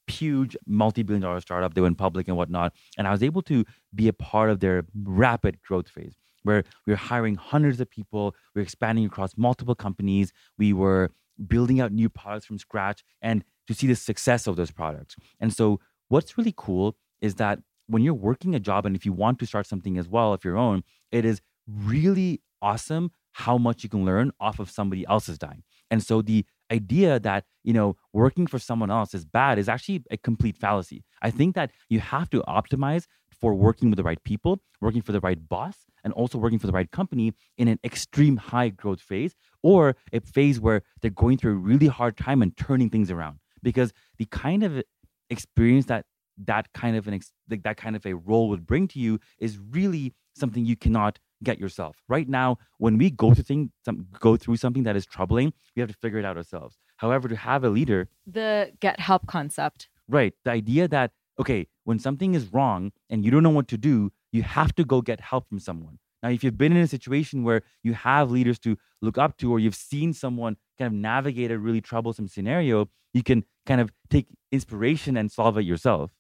[0.07, 1.75] huge multi-billion dollar startup.
[1.75, 2.73] They went public and whatnot.
[2.97, 6.93] And I was able to be a part of their rapid growth phase where we
[6.93, 11.11] were hiring hundreds of people, we were expanding across multiple companies, we were
[11.47, 15.17] building out new products from scratch and to see the success of those products.
[15.41, 19.13] And so what's really cool is that when you're working a job and if you
[19.13, 23.83] want to start something as well of your own, it is really awesome how much
[23.83, 25.63] you can learn off of somebody else's dime.
[25.91, 30.03] And so the idea that, you know, working for someone else is bad is actually
[30.11, 31.05] a complete fallacy.
[31.23, 35.13] I think that you have to optimize for working with the right people, working for
[35.13, 39.01] the right boss, and also working for the right company in an extreme high growth
[39.01, 43.11] phase or a phase where they're going through a really hard time and turning things
[43.11, 43.39] around.
[43.63, 44.83] Because the kind of
[45.31, 46.07] experience that
[46.45, 49.19] that kind of an ex- like that kind of a role would bring to you
[49.39, 51.97] is really something you cannot get yourself.
[52.09, 55.81] Right now, when we go through thing, some, go through something that is troubling, we
[55.81, 56.79] have to figure it out ourselves.
[56.97, 61.99] However, to have a leader, the get help concept right, the idea that okay, when
[61.99, 65.21] something is wrong and you don't know what to do, you have to go get
[65.21, 65.99] help from someone.
[66.23, 69.53] Now, if you've been in a situation where you have leaders to look up to,
[69.53, 73.93] or you've seen someone kind of navigate a really troublesome scenario, you can kind of
[74.11, 76.11] take inspiration and solve it yourself.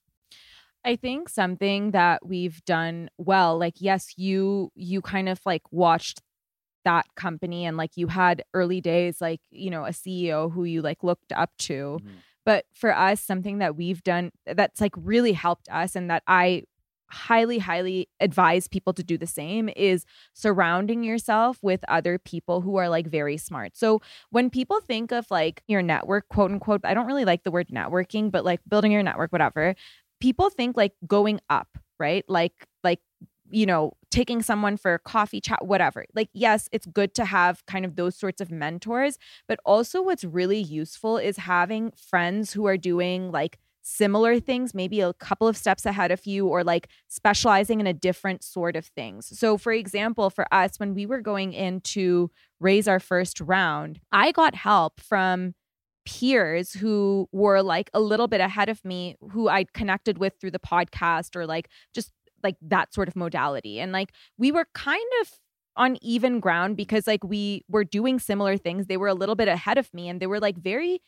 [0.84, 6.22] I think something that we've done well, like yes, you you kind of like watched
[6.84, 10.80] that company and like you had early days like, you know, a CEO who you
[10.80, 11.98] like looked up to.
[12.02, 12.10] Mhm.
[12.46, 16.62] But for us, something that we've done that's like really helped us and that I
[17.10, 20.04] highly, highly advise people to do the same is
[20.34, 23.76] surrounding yourself with other people who are like very smart.
[23.76, 24.00] So
[24.30, 27.68] when people think of like your network, quote unquote, I don't really like the word
[27.68, 29.74] networking, but like building your network, whatever,
[30.20, 32.24] people think like going up, right?
[32.28, 33.00] Like, like,
[33.50, 36.04] you know, taking someone for coffee chat, whatever.
[36.14, 40.24] Like, yes, it's good to have kind of those sorts of mentors, but also what's
[40.24, 43.58] really useful is having friends who are doing like
[43.88, 47.94] similar things, maybe a couple of steps ahead of you, or like specializing in a
[47.94, 49.38] different sort of things.
[49.38, 52.30] So, for example, for us, when we were going in to
[52.60, 55.54] raise our first round, I got help from
[56.04, 60.52] peers who were like a little bit ahead of me, who I connected with through
[60.52, 62.12] the podcast or like just
[62.42, 63.80] like that sort of modality.
[63.80, 65.32] And like we were kind of
[65.76, 68.86] on even ground because like we were doing similar things.
[68.86, 71.00] They were a little bit ahead of me and they were like very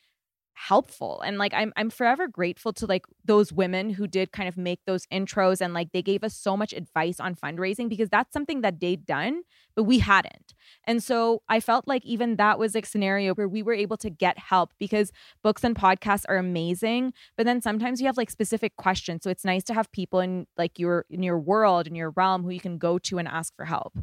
[0.54, 4.56] helpful and like I'm I'm forever grateful to like those women who did kind of
[4.58, 8.32] make those intros and like they gave us so much advice on fundraising because that's
[8.32, 9.42] something that they'd done
[9.74, 10.54] but we hadn't.
[10.84, 14.10] And so I felt like even that was a scenario where we were able to
[14.10, 18.76] get help because books and podcasts are amazing, but then sometimes you have like specific
[18.76, 19.22] questions.
[19.22, 22.42] So it's nice to have people in like your in your world in your realm
[22.42, 23.98] who you can go to and ask for help.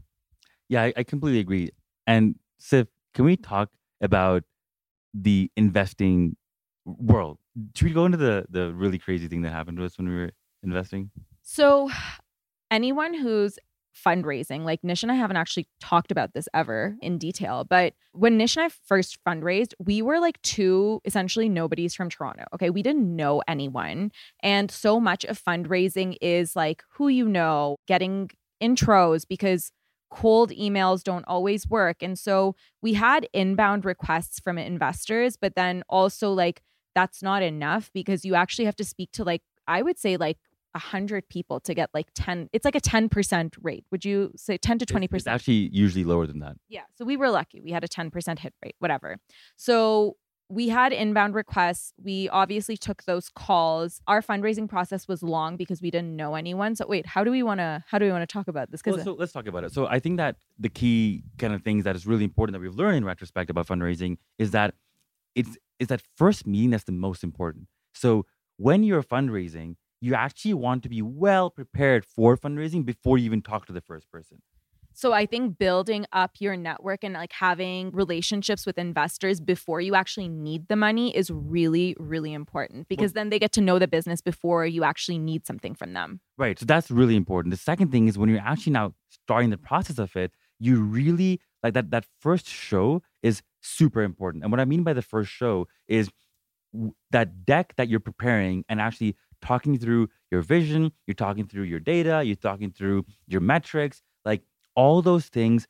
[0.69, 1.69] Yeah, I, I completely agree.
[2.05, 3.69] And Siff, can we talk
[4.01, 4.43] about
[5.14, 6.36] the investing
[6.86, 7.38] world.
[7.76, 10.16] Should we go into the the really crazy thing that happened to us when we
[10.16, 10.32] were
[10.64, 11.12] investing?
[11.41, 11.89] So,
[12.72, 13.58] anyone who's
[14.05, 18.38] fundraising, like Nish and I haven't actually talked about this ever in detail, but when
[18.38, 22.45] Nish and I first fundraised, we were like two essentially nobodies from Toronto.
[22.53, 22.70] Okay.
[22.70, 24.12] We didn't know anyone.
[24.41, 28.30] And so much of fundraising is like who you know, getting
[28.62, 29.72] intros because
[30.10, 32.01] cold emails don't always work.
[32.01, 36.62] And so we had inbound requests from investors, but then also like
[36.95, 40.38] that's not enough because you actually have to speak to like I would say like
[40.74, 43.86] a hundred people to get like 10 it's like a 10% rate.
[43.91, 46.55] Would you say 10 to 20% it's, it's actually usually lower than that.
[46.70, 47.62] Yeah so we were lucky.
[47.62, 49.18] We had a 10% hit rate whatever.
[49.55, 50.18] So
[50.49, 51.93] we had inbound requests.
[52.01, 54.01] We obviously took those calls.
[54.07, 56.75] Our fundraising process was long because we didn't know anyone.
[56.75, 58.81] So wait, how do we want to how do we want to talk about this?
[58.85, 59.73] Well, so let's talk about it.
[59.73, 62.75] So I think that the key kind of things that is really important that we've
[62.75, 64.73] learned in retrospect about fundraising is that
[65.35, 67.67] it's is that first meeting that's the most important.
[67.93, 68.25] So
[68.55, 73.41] when you're fundraising, you actually want to be well prepared for fundraising before you even
[73.41, 74.41] talk to the first person.
[74.97, 79.93] So I think building up your network and like having relationships with investors before you
[79.93, 83.77] actually need the money is really really important because well, then they get to know
[83.77, 86.19] the business before you actually need something from them.
[86.35, 86.57] Right.
[86.57, 87.51] So that's really important.
[87.51, 91.41] The second thing is when you're actually now starting the process of it, you really
[91.61, 94.43] like that that first show is super important.
[94.43, 96.09] And what I mean by the first show is
[97.11, 101.79] that deck that you're preparing and actually talking through your vision, you're talking through your
[101.79, 104.41] data, you're talking through your metrics, like
[104.78, 105.67] all those things,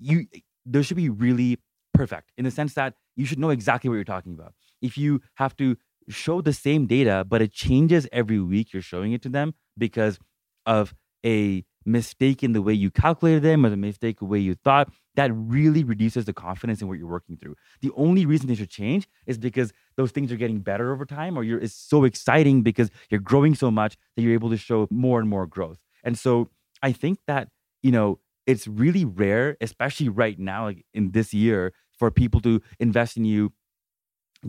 [0.00, 0.26] you
[0.66, 1.58] there should be really
[1.94, 4.54] perfect in the sense that you should know exactly what you're talking about.
[4.82, 5.76] If you have to
[6.08, 10.18] show the same data, but it changes every week you're showing it to them because
[10.66, 10.94] of
[11.24, 14.90] a mistake in the way you calculated them or the mistake the way you thought,
[15.16, 17.56] that really reduces the confidence in what you're working through.
[17.80, 21.36] The only reason they should change is because those things are getting better over time,
[21.36, 24.86] or you're it's so exciting because you're growing so much that you're able to show
[24.90, 25.78] more and more growth.
[26.04, 26.50] And so
[26.82, 27.48] I think that,
[27.82, 32.62] you know, it's really rare, especially right now, like in this year, for people to
[32.80, 33.52] invest in you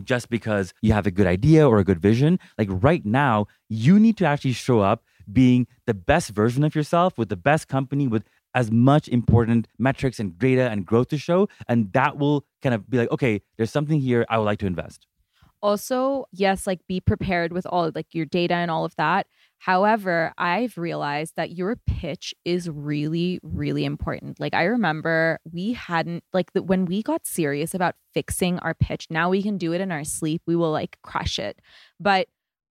[0.02, 2.38] just because you have a good idea or a good vision.
[2.56, 7.18] Like right now, you need to actually show up being the best version of yourself
[7.18, 8.24] with the best company with
[8.54, 11.48] as much important metrics and data and growth to show.
[11.68, 14.66] And that will kind of be like, okay, there's something here I would like to
[14.66, 15.06] invest.
[15.62, 19.26] Also, yes, like be prepared with all like your data and all of that.
[19.58, 24.40] However, I've realized that your pitch is really, really important.
[24.40, 29.08] Like, I remember we hadn't, like, the, when we got serious about fixing our pitch,
[29.10, 30.40] now we can do it in our sleep.
[30.46, 31.60] We will like crush it.
[32.00, 32.28] But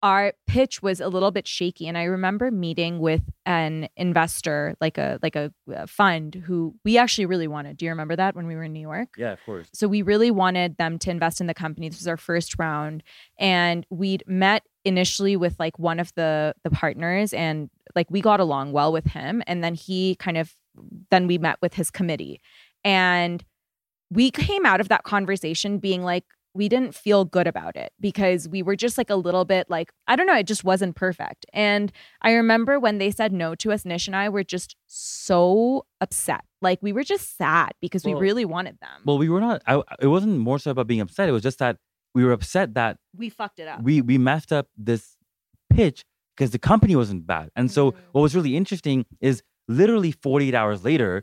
[0.03, 4.97] our pitch was a little bit shaky and i remember meeting with an investor like
[4.97, 7.77] a like a, a, fund who we actually really wanted.
[7.77, 9.09] Do you remember that when we were in new york?
[9.17, 9.69] Yeah of course.
[9.73, 11.89] So we really wanted them to invest in the company.
[11.89, 13.03] This was our first round
[13.39, 18.39] and we'd met initially with like one of the the partners and like we got
[18.39, 20.55] along well with him and then he kind of
[21.11, 22.41] then we met with his committee.
[22.85, 23.45] And
[24.11, 26.25] we came out of that conversation being like
[26.55, 29.93] we didn't feel good about it because we were just like a little bit like,
[30.09, 31.47] I don't know, it just wasn't perfect.
[31.53, 31.93] And
[32.23, 36.43] I remember when they said no to us, Nish and I were just so upset.
[36.61, 39.03] Like we were just sad because well, we really wanted them.
[39.05, 41.29] Well, we were not, I, it wasn't more so about being upset.
[41.29, 41.77] It was just that
[42.15, 43.83] we were upset that We fucked it up.
[43.83, 45.17] we we messed up this
[45.73, 46.05] pitch
[46.37, 47.51] because the company wasn't bad.
[47.55, 48.01] And so Mm-hmm.
[48.13, 51.23] what was really interesting is literally 48 hours later,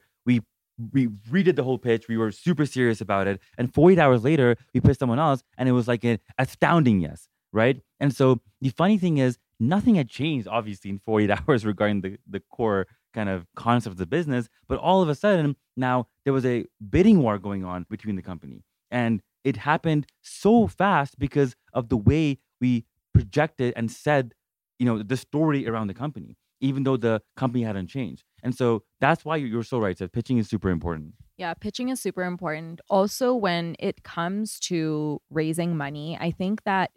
[0.94, 2.08] we redid the whole pitch.
[2.08, 3.42] We were super serious about it.
[3.58, 7.28] And 48 hours later, we pitched someone else and it was like an astounding yes,
[7.52, 7.82] right?
[8.00, 12.18] And so the funny thing is nothing had changed obviously in 48 hours regarding the
[12.30, 16.34] the core kind of concept of the business, but all of a sudden now there
[16.34, 18.64] was a bidding war going on between the company.
[18.92, 24.34] And it happened so fast because of the way we projected and said,
[24.78, 28.24] you know, the story around the company, even though the company hadn't changed.
[28.44, 29.98] And so that's why you're so right.
[29.98, 31.14] So pitching is super important.
[31.38, 32.82] Yeah, pitching is super important.
[32.90, 36.92] Also, when it comes to raising money, I think that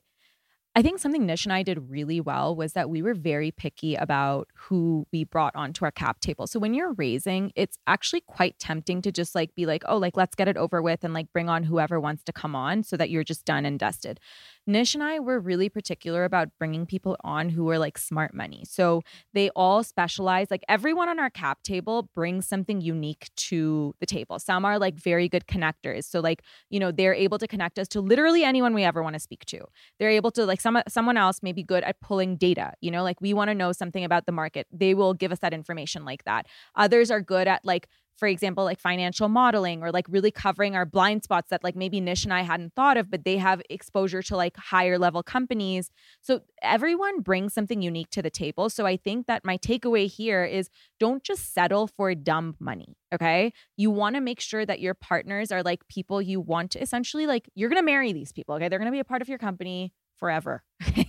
[0.76, 3.96] I think something Nish and I did really well was that we were very picky
[3.96, 6.46] about who we brought onto our cap table.
[6.46, 10.16] So when you're raising, it's actually quite tempting to just like be like, oh, like
[10.16, 12.96] let's get it over with and like bring on whoever wants to come on so
[12.96, 14.20] that you're just done and dusted.
[14.66, 18.62] Nish and I were really particular about bringing people on who were like smart money.
[18.66, 19.02] So
[19.32, 24.38] they all specialize, like everyone on our cap table brings something unique to the table.
[24.38, 26.04] Some are like very good connectors.
[26.04, 29.14] So, like, you know, they're able to connect us to literally anyone we ever want
[29.14, 29.60] to speak to.
[29.98, 33.02] They're able to, like, some someone else may be good at pulling data, you know,
[33.02, 34.66] like we want to know something about the market.
[34.70, 36.46] They will give us that information like that.
[36.76, 37.88] Others are good at like
[38.20, 42.00] for example, like financial modeling or like really covering our blind spots that like maybe
[42.00, 45.90] Nish and I hadn't thought of, but they have exposure to like higher level companies.
[46.20, 48.70] So everyone brings something unique to the table.
[48.70, 52.96] So I think that my takeaway here is don't just settle for dumb money.
[53.12, 53.52] Okay.
[53.76, 57.26] You want to make sure that your partners are like people you want to essentially
[57.26, 58.54] like, you're going to marry these people.
[58.54, 58.68] Okay.
[58.68, 60.62] They're going to be a part of your company forever.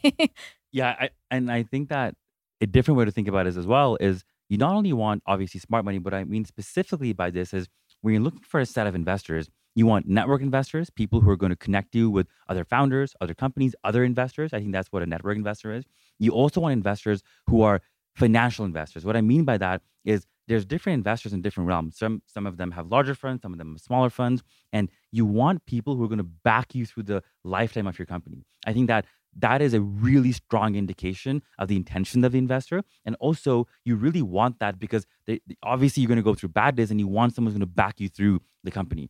[0.71, 2.15] Yeah, I, and I think that
[2.61, 5.61] a different way to think about it as well is you not only want obviously
[5.61, 7.69] smart money, but I mean specifically by this is
[8.01, 11.37] when you're looking for a set of investors, you want network investors, people who are
[11.37, 14.51] going to connect you with other founders, other companies, other investors.
[14.53, 15.85] I think that's what a network investor is.
[16.19, 17.79] You also want investors who are
[18.13, 19.05] financial investors.
[19.05, 21.97] What I mean by that is there's different investors in different realms.
[21.97, 24.43] Some some of them have larger funds, some of them have smaller funds,
[24.73, 28.05] and you want people who are going to back you through the lifetime of your
[28.05, 28.43] company.
[28.67, 29.05] I think that
[29.37, 32.83] that is a really strong indication of the intention of the investor.
[33.05, 36.75] And also, you really want that because they, obviously you're going to go through bad
[36.75, 39.09] days and you want someone who's going to back you through the company.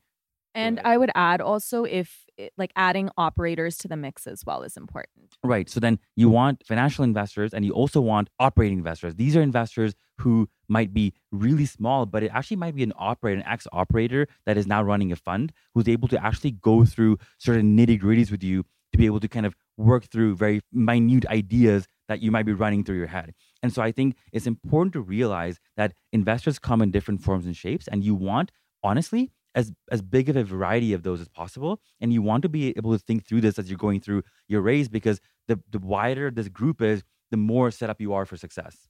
[0.53, 4.63] And I would add also if eh, like adding operators to the mix as well
[4.63, 5.35] is important.
[5.43, 5.69] Right.
[5.69, 9.15] So then you want financial investors and you also want operating investors.
[9.15, 13.39] These are investors who might be really small, but it actually might be an operator,
[13.39, 17.17] an ex operator that is now running a fund who's able to actually go through
[17.37, 21.25] certain nitty gritties with you to be able to kind of work through very minute
[21.27, 23.33] ideas that you might be running through your head.
[23.63, 27.55] And so I think it's important to realize that investors come in different forms and
[27.55, 28.51] shapes, and you want,
[28.83, 31.79] honestly, as as big of a variety of those as possible.
[31.99, 34.61] And you want to be able to think through this as you're going through your
[34.61, 38.37] raise because the the wider this group is, the more set up you are for
[38.37, 38.87] success.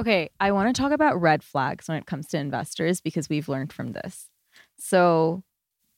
[0.00, 3.48] Okay, I want to talk about red flags when it comes to investors because we've
[3.48, 4.28] learned from this.
[4.78, 5.44] So,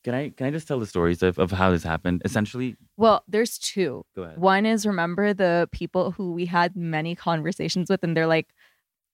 [0.07, 2.23] Can I can I just tell the stories of, of how this happened?
[2.25, 4.05] Essentially, well, there's two.
[4.15, 4.39] Go ahead.
[4.39, 8.55] One is remember the people who we had many conversations with, and they're like,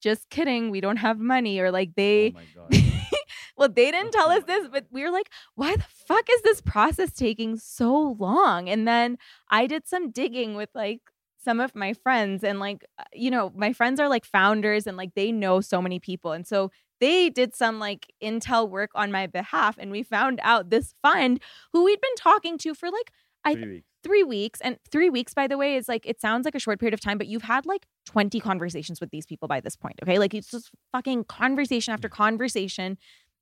[0.03, 2.34] just kidding, we don't have money, or like they.
[3.57, 6.61] well, they didn't tell us this, but we were like, why the fuck is this
[6.61, 8.68] process taking so long?
[8.68, 9.16] And then
[9.51, 11.01] I did some digging with like
[11.43, 14.99] some of my friends, and like, uh, you know, my friends are like founders and
[14.99, 16.32] like they know so many people.
[16.32, 16.70] And so
[17.03, 21.42] they did some like intel work on my behalf, and we found out this fund
[21.72, 23.11] who we'd been talking to for like,
[23.44, 23.86] I Three weeks.
[24.05, 26.78] three weeks and three weeks by the way is like it sounds like a short
[26.78, 29.96] period of time but you've had like 20 conversations with these people by this point
[30.00, 32.12] okay like it's just fucking conversation after mm.
[32.12, 32.96] conversation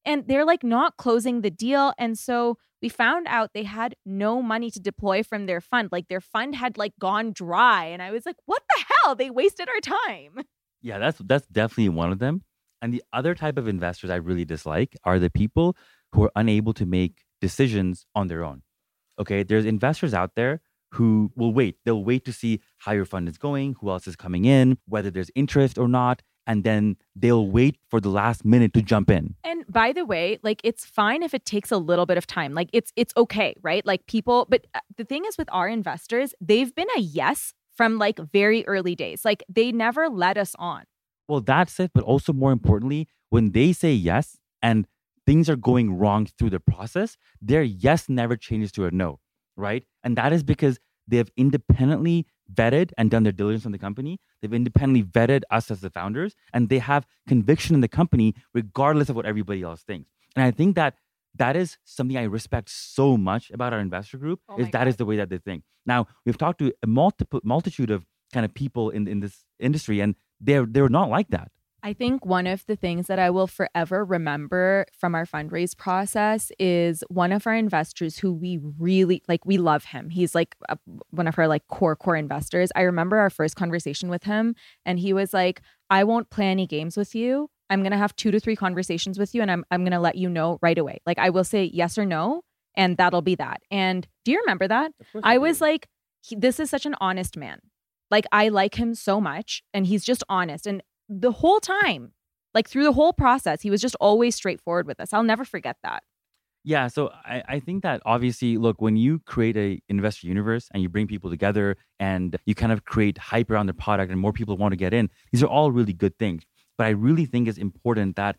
[0.06, 4.40] and they're like not closing the deal and so we found out they had no
[4.40, 8.10] money to deploy from their fund like their fund had like gone dry and i
[8.10, 10.44] was like what the hell they wasted our time
[10.82, 12.42] Yeah, that's that's definitely one of them.
[12.82, 15.76] And the other type of investors I really dislike are the people
[16.12, 18.62] who are unable to make decisions on their own.
[19.18, 20.60] Okay, there's investors out there
[20.92, 21.76] who will wait.
[21.84, 25.10] They'll wait to see how your fund is going, who else is coming in, whether
[25.10, 29.36] there's interest or not, and then they'll wait for the last minute to jump in.
[29.44, 32.54] And by the way, like it's fine if it takes a little bit of time.
[32.54, 33.86] Like it's it's okay, right?
[33.86, 37.98] Like people, but uh, the thing is with our investors, they've been a yes from
[37.98, 39.24] like very early days.
[39.24, 40.84] Like they never let us on.
[41.30, 41.92] Well, that's it.
[41.94, 44.86] But also, more importantly, when they say yes and
[45.26, 49.20] things are going wrong through the process, their yes never changes to a no,
[49.56, 49.84] right?
[50.02, 54.18] And that is because they have independently vetted and done their diligence on the company.
[54.40, 59.08] They've independently vetted us as the founders, and they have conviction in the company regardless
[59.08, 60.10] of what everybody else thinks.
[60.34, 60.94] And I think that
[61.36, 64.40] that is something I respect so much about our investor group.
[64.48, 65.62] Oh is that is the way that they think.
[65.86, 70.00] Now we've talked to a multiple multitude of kind of people in in this industry,
[70.00, 71.50] and they're they're not like that.
[71.82, 76.52] I think one of the things that I will forever remember from our fundraise process
[76.58, 79.46] is one of our investors who we really like.
[79.46, 80.10] We love him.
[80.10, 80.76] He's like a,
[81.10, 82.70] one of our like core core investors.
[82.76, 86.66] I remember our first conversation with him, and he was like, "I won't play any
[86.66, 87.48] games with you.
[87.70, 90.28] I'm gonna have two to three conversations with you, and I'm I'm gonna let you
[90.28, 91.00] know right away.
[91.06, 92.42] Like I will say yes or no,
[92.74, 94.92] and that'll be that." And do you remember that?
[95.22, 95.88] I was like,
[96.20, 97.60] he, "This is such an honest man."
[98.10, 102.12] Like I like him so much, and he's just honest and the whole time,
[102.54, 105.12] like through the whole process, he was just always straightforward with us.
[105.12, 106.04] I'll never forget that.
[106.62, 110.82] Yeah, so I, I think that obviously, look, when you create a investor universe and
[110.82, 114.32] you bring people together and you kind of create hype around the product and more
[114.32, 116.42] people want to get in, these are all really good things.
[116.76, 118.36] But I really think it's important that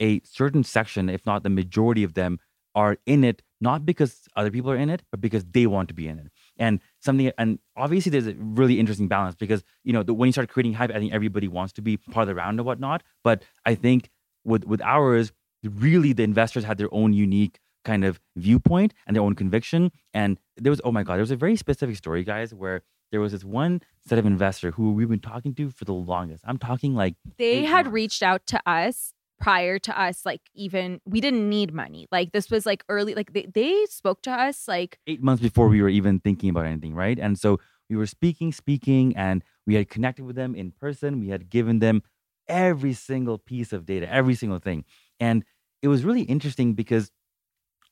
[0.00, 2.38] a certain section, if not the majority of them,
[2.76, 5.94] are in it not because other people are in it, but because they want to
[5.94, 6.26] be in it.
[6.58, 10.32] And something, and obviously there's a really interesting balance because you know the, when you
[10.32, 13.02] start creating hype, I think everybody wants to be part of the round and whatnot.
[13.22, 14.10] But I think
[14.44, 15.32] with with ours,
[15.64, 19.90] really the investors had their own unique kind of viewpoint and their own conviction.
[20.12, 23.20] And there was, oh my god, there was a very specific story, guys, where there
[23.20, 26.42] was this one set of investor who we've been talking to for the longest.
[26.46, 27.94] I'm talking like They had months.
[27.94, 32.06] reached out to us prior to us, like even we didn't need money.
[32.10, 35.68] Like this was like early, like they, they spoke to us like eight months before
[35.68, 37.18] we were even thinking about anything, right?
[37.18, 37.60] And so
[37.90, 41.20] we were speaking, speaking, and we had connected with them in person.
[41.20, 42.02] We had given them
[42.48, 44.84] every single piece of data, every single thing.
[45.20, 45.44] And
[45.82, 47.10] it was really interesting because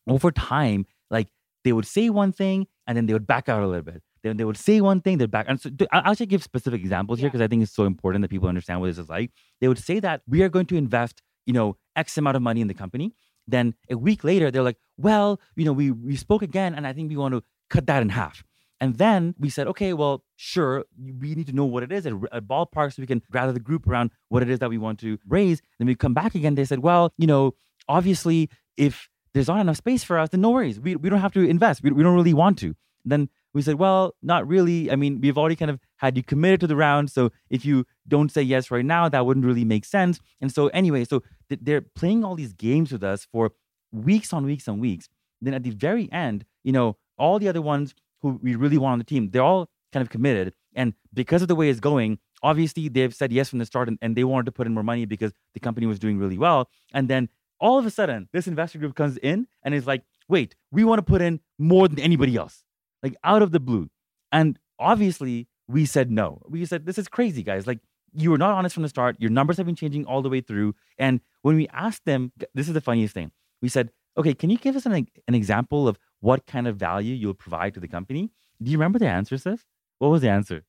[0.09, 1.28] over time, like
[1.64, 4.03] they would say one thing and then they would back out a little bit.
[4.22, 5.47] Then they would say one thing, they'd back.
[5.49, 8.28] And so I'll actually give specific examples here because I think it's so important that
[8.28, 9.32] people understand what this is like.
[9.61, 12.61] They would say that we are going to invest, you know, X amount of money
[12.61, 13.14] in the company.
[13.47, 16.93] Then a week later, they're like, well, you know, we we spoke again, and I
[16.93, 18.45] think we want to cut that in half.
[18.80, 22.14] And then we said, okay, well, sure, we need to know what it is at
[22.32, 24.99] a ballpark so we can gather the group around what it is that we want
[25.01, 25.62] to raise.
[25.78, 26.57] Then we come back again.
[26.57, 27.55] They said, well, you know,
[27.88, 30.80] obviously, if there's not enough space for us, then no worries.
[30.80, 31.84] We, we don't have to invest.
[31.84, 32.74] We, we don't really want to.
[33.05, 34.90] Then we said, well, not really.
[34.90, 37.11] I mean, we've already kind of had you committed to the round.
[37.11, 40.20] So if you don't say yes right now, that wouldn't really make sense.
[40.40, 43.53] And so, anyway, so th- they're playing all these games with us for
[43.92, 45.09] weeks on weeks on weeks.
[45.40, 48.92] Then at the very end, you know, all the other ones who we really want
[48.92, 50.55] on the team, they're all kind of committed.
[50.74, 53.98] And because of the way it's going, obviously they've said yes from the start and,
[54.00, 56.68] and they wanted to put in more money because the company was doing really well.
[56.92, 57.28] And then
[57.61, 60.98] all of a sudden, this investor group comes in and is like, wait, we want
[60.98, 62.64] to put in more than anybody else,
[63.03, 63.88] like out of the blue.
[64.30, 66.42] And obviously, we said no.
[66.48, 67.66] We said, this is crazy, guys.
[67.66, 67.80] Like,
[68.12, 69.16] you were not honest from the start.
[69.18, 70.74] Your numbers have been changing all the way through.
[70.98, 73.32] And when we asked them, this is the funniest thing.
[73.62, 77.14] We said, okay, can you give us an, an example of what kind of value
[77.14, 78.30] you'll provide to the company?
[78.62, 79.61] Do you remember the answer, Siff?
[79.98, 80.64] What was the answer?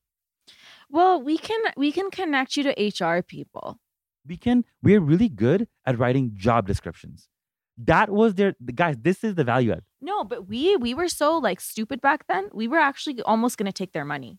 [0.90, 2.70] Well, we can we can connect you to
[3.06, 3.78] HR people.
[4.26, 7.28] we can we're really good at writing job descriptions
[7.76, 11.38] that was their guys this is the value add No, but we we were so
[11.38, 12.48] like stupid back then.
[12.52, 14.38] We were actually almost gonna take their money.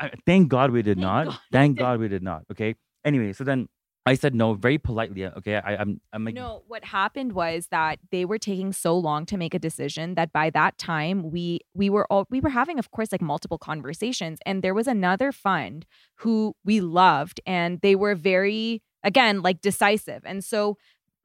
[0.00, 3.32] I, thank god we did Thank not God thank god we did not okay anyway
[3.32, 3.68] so then
[4.04, 7.68] i said no very politely uh, okay I, i'm i'm like No, what happened was
[7.70, 11.60] that they were taking so long to make a decision that by that time we
[11.74, 15.30] we were all we were having of course like multiple conversations and there was another
[15.30, 20.22] fund who we loved and they were very again like decisive.
[20.24, 20.76] And so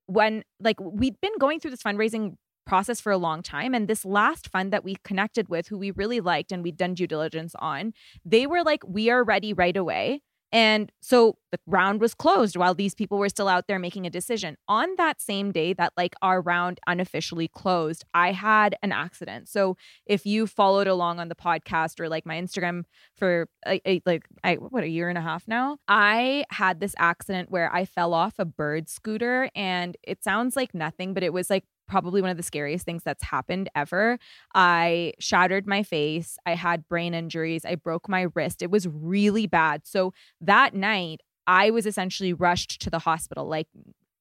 [0.07, 2.35] when like we'd been going through this fundraising
[2.65, 5.91] process for a long time and this last fund that we connected with who we
[5.91, 7.93] really liked and we'd done due diligence on,
[8.25, 10.21] they were like we are ready right away.
[10.51, 14.09] And so the round was closed while these people were still out there making a
[14.09, 14.55] decision.
[14.67, 19.49] On that same day that like our round unofficially closed, I had an accident.
[19.49, 19.75] So
[20.05, 22.83] if you followed along on the podcast or like my Instagram
[23.15, 26.95] for like, a- like I, what a year and a half now, I had this
[26.97, 31.33] accident where I fell off a bird scooter and it sounds like nothing, but it
[31.33, 34.17] was like probably one of the scariest things that's happened ever.
[34.53, 36.37] I shattered my face.
[36.45, 37.65] I had brain injuries.
[37.65, 38.61] I broke my wrist.
[38.61, 39.81] It was really bad.
[39.85, 43.67] So that night, I was essentially rushed to the hospital, like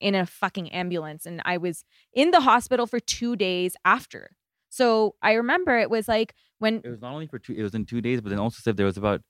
[0.01, 1.27] in a fucking ambulance.
[1.27, 4.31] And I was in the hospital for two days after.
[4.69, 7.75] So I remember it was like when, it was not only for two it was
[7.75, 9.23] in two days but then also said there was about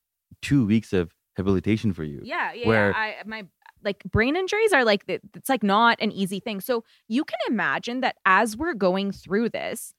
[0.43, 2.97] two weeks of rehabilitation for you yeah, yeah, where- yeah.
[2.97, 3.45] I, my
[3.87, 6.61] like brain injuries are like, it's like not an easy thing.
[6.61, 9.95] So you can imagine that as we're going through this,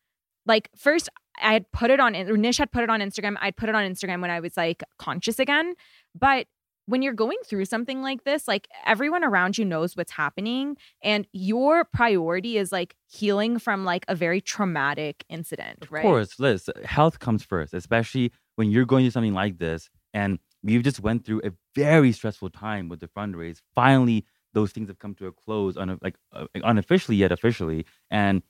[0.45, 1.09] like first
[1.41, 3.35] I had put it on, Nish had put it on Instagram.
[3.41, 5.73] I'd put it on Instagram when I was like conscious again.
[6.13, 6.47] But
[6.87, 11.27] when you're going through something like this, like everyone around you knows what's happening and
[11.33, 16.05] your priority is like healing from like a very traumatic incident, Of right?
[16.05, 19.89] Of course, Liz, health comes first, especially when you're going through something like this.
[20.13, 23.59] And we've just went through a very stressful time with the fundraise.
[23.73, 28.41] Finally, those things have come to a close, un- like uh, unofficially yet officially, and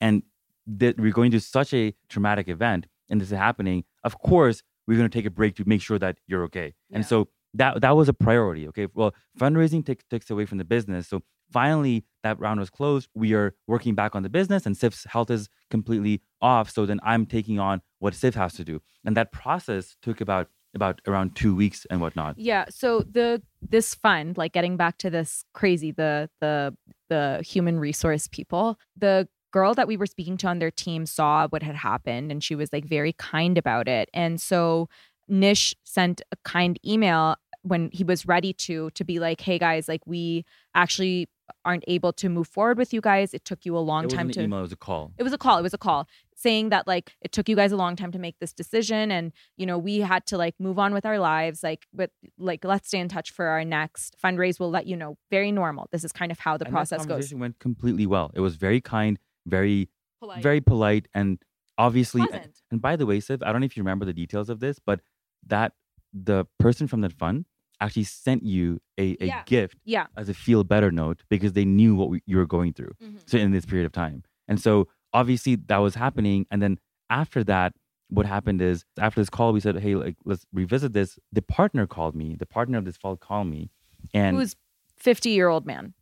[0.00, 0.22] and
[0.66, 3.84] that we're going through such a traumatic event, and this is happening.
[4.04, 6.74] Of course, we're going to take a break to make sure that you're okay.
[6.92, 8.68] And so that that was a priority.
[8.68, 11.08] Okay, well, fundraising takes takes away from the business.
[11.08, 13.08] So finally, that round was closed.
[13.14, 16.70] We are working back on the business, and Siff's health is completely off.
[16.70, 20.48] So then I'm taking on what Sif has to do, and that process took about
[20.74, 22.38] about around two weeks and whatnot.
[22.38, 22.66] Yeah.
[22.70, 26.76] So the this fund, like getting back to this crazy, the the
[27.08, 31.48] the human resource people, the girl that we were speaking to on their team saw
[31.48, 34.08] what had happened and she was like very kind about it.
[34.14, 34.88] And so
[35.28, 39.88] Nish sent a kind email when he was ready to to be like, hey guys,
[39.88, 40.44] like we
[40.74, 41.28] actually
[41.64, 43.34] aren't able to move forward with you guys.
[43.34, 45.12] It took you a long time to email; it was a call.
[45.18, 47.70] it was a call it was a call saying that like it took you guys
[47.70, 50.78] a long time to make this decision and you know we had to like move
[50.78, 54.58] on with our lives like but like let's stay in touch for our next fundraise
[54.58, 57.34] we'll let you know very normal this is kind of how the And process goes
[57.34, 58.30] went completely well.
[58.34, 59.88] It was very kind, very
[60.20, 60.42] Polite.
[60.42, 61.38] very polite, and
[61.78, 62.26] obviously.
[62.26, 62.60] Pleasant.
[62.70, 64.78] And by the way, Siff, I don't know if you remember the details of this,
[64.78, 65.00] but
[65.46, 65.72] that
[66.12, 67.46] the person from that fund
[67.80, 69.42] actually sent you a, a Yeah.
[69.46, 72.72] gift yeah as a feel better note because they knew what we, you were going
[72.72, 72.92] through.
[73.02, 73.18] Mhm.
[73.26, 76.78] So in this period of time, and so obviously that was happening, and then
[77.08, 77.72] after that.
[78.12, 81.86] What happened is after this call, we said, "Hey, like let's revisit this." The partner
[81.86, 82.34] called me.
[82.34, 83.70] The partner of this fall called me,
[84.12, 84.56] and who's
[84.96, 85.94] 50 year old man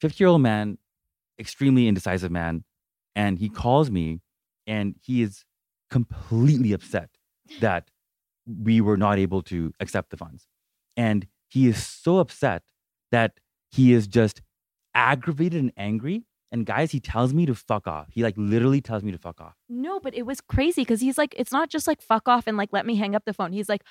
[0.00, 0.78] 50 year old man,
[1.40, 2.62] extremely indecisive man.
[3.16, 4.20] And he calls me
[4.64, 5.44] and he is
[5.90, 7.10] completely upset
[7.60, 7.90] that
[8.46, 10.46] we were not able to accept the funds.
[10.96, 12.62] And he is so upset
[13.12, 13.38] that
[13.70, 14.42] he is just
[14.94, 16.24] aggravated and angry.
[16.52, 18.08] And guys, he tells me to fuck off.
[18.12, 19.54] He like literally tells me to fuck off.
[19.68, 22.56] no but it was crazy because he's like it's not just like fuck off and
[22.56, 23.82] like let me hang up the phone he's like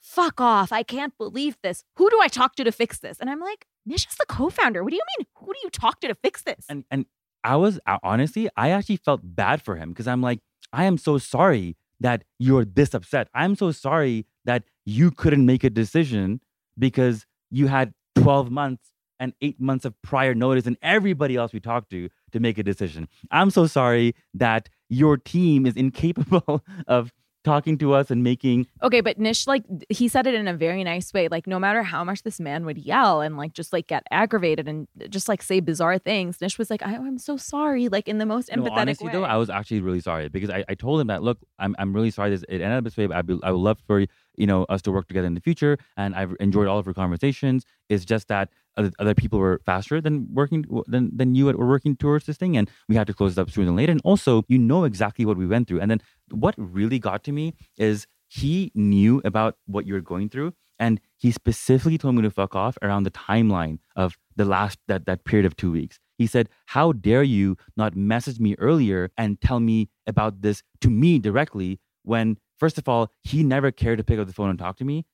[0.00, 3.30] fuck off i can't believe this who do i talk to to fix this and
[3.30, 6.08] i'm like nish is the co-founder what do you mean who do you talk to
[6.08, 7.06] to fix this And and
[7.44, 10.38] I was honestly, I actually felt bad for him because I'm like,
[10.72, 13.26] I am so sorry that you're this upset.
[13.34, 16.40] I'm so sorry that you couldn't make a decision
[16.78, 18.88] because you had 12 months
[19.20, 22.62] and eight months of prior notice and everybody else we talked to to make a
[22.62, 23.08] decision.
[23.30, 27.12] I'm so sorry that your team is incapable of
[27.44, 30.84] talking to us and making Okay, but Nish, like, he said it in a very
[30.84, 31.28] nice way.
[31.28, 34.68] Like, no matter how much this man would yell and, like, just like get aggravated
[34.68, 38.18] and just like say bizarre things, Nish was like, I, I'm so sorry, like, in
[38.18, 39.12] the most empathetic No, honestly, way.
[39.12, 41.92] though, I was actually really sorry because I, I told him that look, I'm I'm
[41.92, 43.06] really sorry this it ended up this way.
[43.06, 44.06] But I be, I would love for
[44.36, 46.94] you know us to work together in the future, and I've enjoyed all of our
[46.94, 47.64] conversations.
[47.88, 52.26] It's just that other, people were faster than working than than you were working towards
[52.26, 53.92] this thing, and we had to close it up sooner than later.
[53.92, 55.80] And also, you know exactly what we went through.
[55.80, 60.28] And then what really got to me is he knew about what you were going
[60.30, 64.78] through, and he specifically told me to fuck off around the timeline of the last
[64.88, 65.98] that that period of two weeks.
[66.18, 70.88] He said, How dare you not message me earlier and tell me about this to
[70.88, 74.56] me directly when, first of all, he never cared to pick up the phone and
[74.56, 75.04] talk to me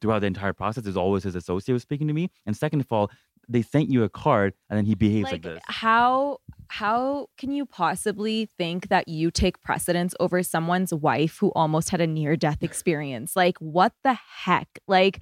[0.00, 0.86] throughout the entire process.
[0.86, 2.30] It's always his associate was speaking to me.
[2.46, 3.10] And second of all,
[3.46, 5.60] they sent you a card and then he behaves like, this.
[5.66, 6.38] how
[6.68, 12.00] how can you possibly think that you take precedence over someone's wife who almost had
[12.00, 13.36] a near death experience?
[13.36, 14.78] Like, what the heck?
[14.88, 15.20] Like,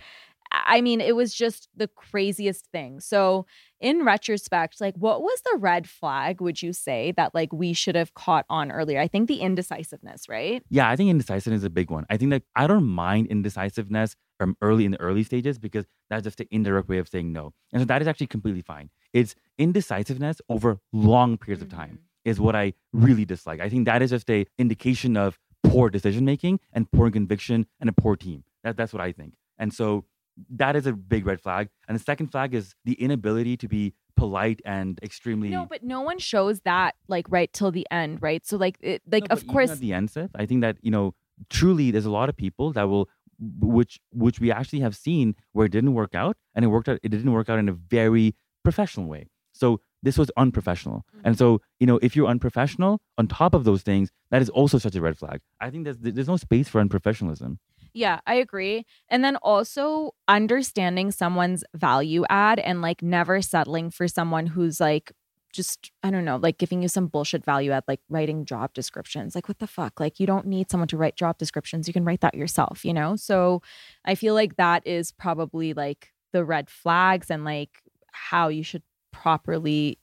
[0.52, 3.00] I mean, it was just the craziest thing.
[3.00, 3.46] So,
[3.80, 7.96] in retrospect, like, what was the red flag, would you say, that like we should
[7.96, 9.00] have caught on earlier?
[9.00, 10.62] I think the indecisiveness, right?
[10.68, 12.06] Yeah, I think indecisiveness is a big one.
[12.10, 16.24] I think that I don't mind indecisiveness from early in the early stages because that's
[16.24, 17.52] just an indirect way of saying no.
[17.72, 18.90] And so that is actually completely fine.
[19.12, 22.30] It's indecisiveness over long periods of time mm-hmm.
[22.30, 23.60] is what I really dislike.
[23.60, 27.88] I think that is just a indication of poor decision making and poor conviction and
[27.88, 28.44] a poor team.
[28.64, 29.34] That, that's what I think.
[29.58, 30.04] And so
[30.50, 31.68] that is a big red flag.
[31.88, 36.00] And the second flag is the inability to be polite and extremely No, but no
[36.00, 38.44] one shows that like right till the end, right?
[38.46, 40.90] So like, it, like No, of course, at the end, Seth, I think that you
[40.90, 41.14] know,
[41.50, 43.08] truly, there's a lot of people that will,
[43.40, 46.98] which which we actually have seen where it didn't work out, and it worked out.
[47.02, 49.28] It didn't work out in a very professional way.
[49.52, 51.26] So this was unprofessional, mm-hmm.
[51.26, 54.78] and so you know, if you're unprofessional on top of those things, that is also
[54.78, 55.40] such a red flag.
[55.60, 57.58] I think there's there's no space for unprofessionalism.
[57.94, 58.86] Yeah, I agree.
[59.08, 65.12] And then also understanding someone's value add and like never settling for someone who's like
[65.52, 69.34] just I don't know, like giving you some bullshit value add, like writing job descriptions.
[69.34, 70.00] Like what the fuck?
[70.00, 71.86] Like you don't need someone to write job descriptions.
[71.86, 73.16] You can write that yourself, you know?
[73.16, 73.60] So
[74.06, 77.82] I feel like that is probably like the red flags and like
[78.12, 78.82] how you should
[79.12, 79.98] properly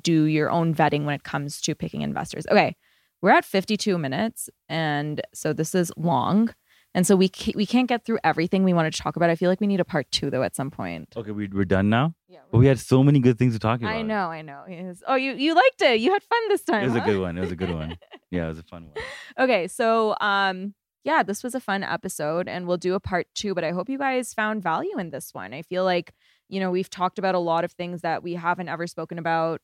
[0.00, 2.46] do your own vetting when it comes to picking investors.
[2.50, 2.76] Okay.
[3.20, 6.54] We're at 52 minutes and so this is long.
[6.94, 9.30] And so we ca- we can't get through everything we wanted to talk about.
[9.30, 11.08] I feel like we need a part 2 though at some point.
[11.16, 12.14] Okay, we, we're done now?
[12.28, 12.40] Yeah.
[12.50, 13.94] But we had so many good things to talk about.
[13.94, 14.64] I know, I know.
[14.68, 15.02] Yes.
[15.06, 16.00] Oh, you you liked it.
[16.00, 16.82] You had fun this time.
[16.82, 17.38] It was a good one.
[17.38, 17.96] It was a good one.
[18.30, 19.04] Yeah, it was a fun one.
[19.38, 20.74] Okay, so um
[21.04, 23.88] yeah, this was a fun episode and we'll do a part 2, but I hope
[23.90, 25.52] you guys found value in this one.
[25.52, 26.14] I feel like,
[26.48, 29.60] you know, we've talked about a lot of things that we haven't ever spoken about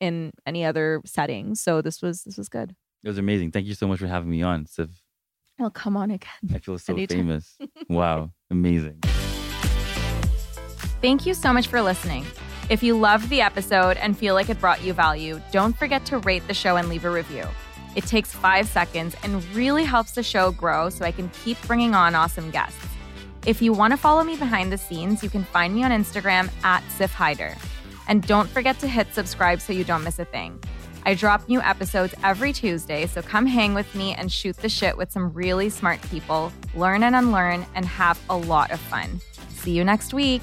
[0.00, 1.54] in any other setting.
[1.54, 2.74] So this was this was good.
[3.04, 3.50] It was amazing.
[3.52, 4.64] Thank you so much for having me on.
[4.64, 4.90] Siff.
[5.58, 6.28] Well, come on again.
[6.52, 7.18] I feel so Anytime.
[7.18, 7.56] famous.
[7.88, 9.00] wow, amazing.
[11.00, 12.24] Thank you so much for listening.
[12.70, 16.18] If you loved the episode and feel like it brought you value, don't forget to
[16.18, 17.46] rate the show and leave a review.
[17.94, 21.94] It takes five seconds and really helps the show grow so I can keep bringing
[21.94, 22.78] on awesome guests.
[23.46, 26.50] If you want to follow me behind the scenes, you can find me on Instagram
[26.64, 27.56] at Siff Haider.
[28.08, 30.58] And don't forget to hit subscribe so you don't miss a thing.
[31.06, 34.96] I drop new episodes every Tuesday, so come hang with me and shoot the shit
[34.96, 39.20] with some really smart people, learn and unlearn, and have a lot of fun.
[39.50, 40.42] See you next week.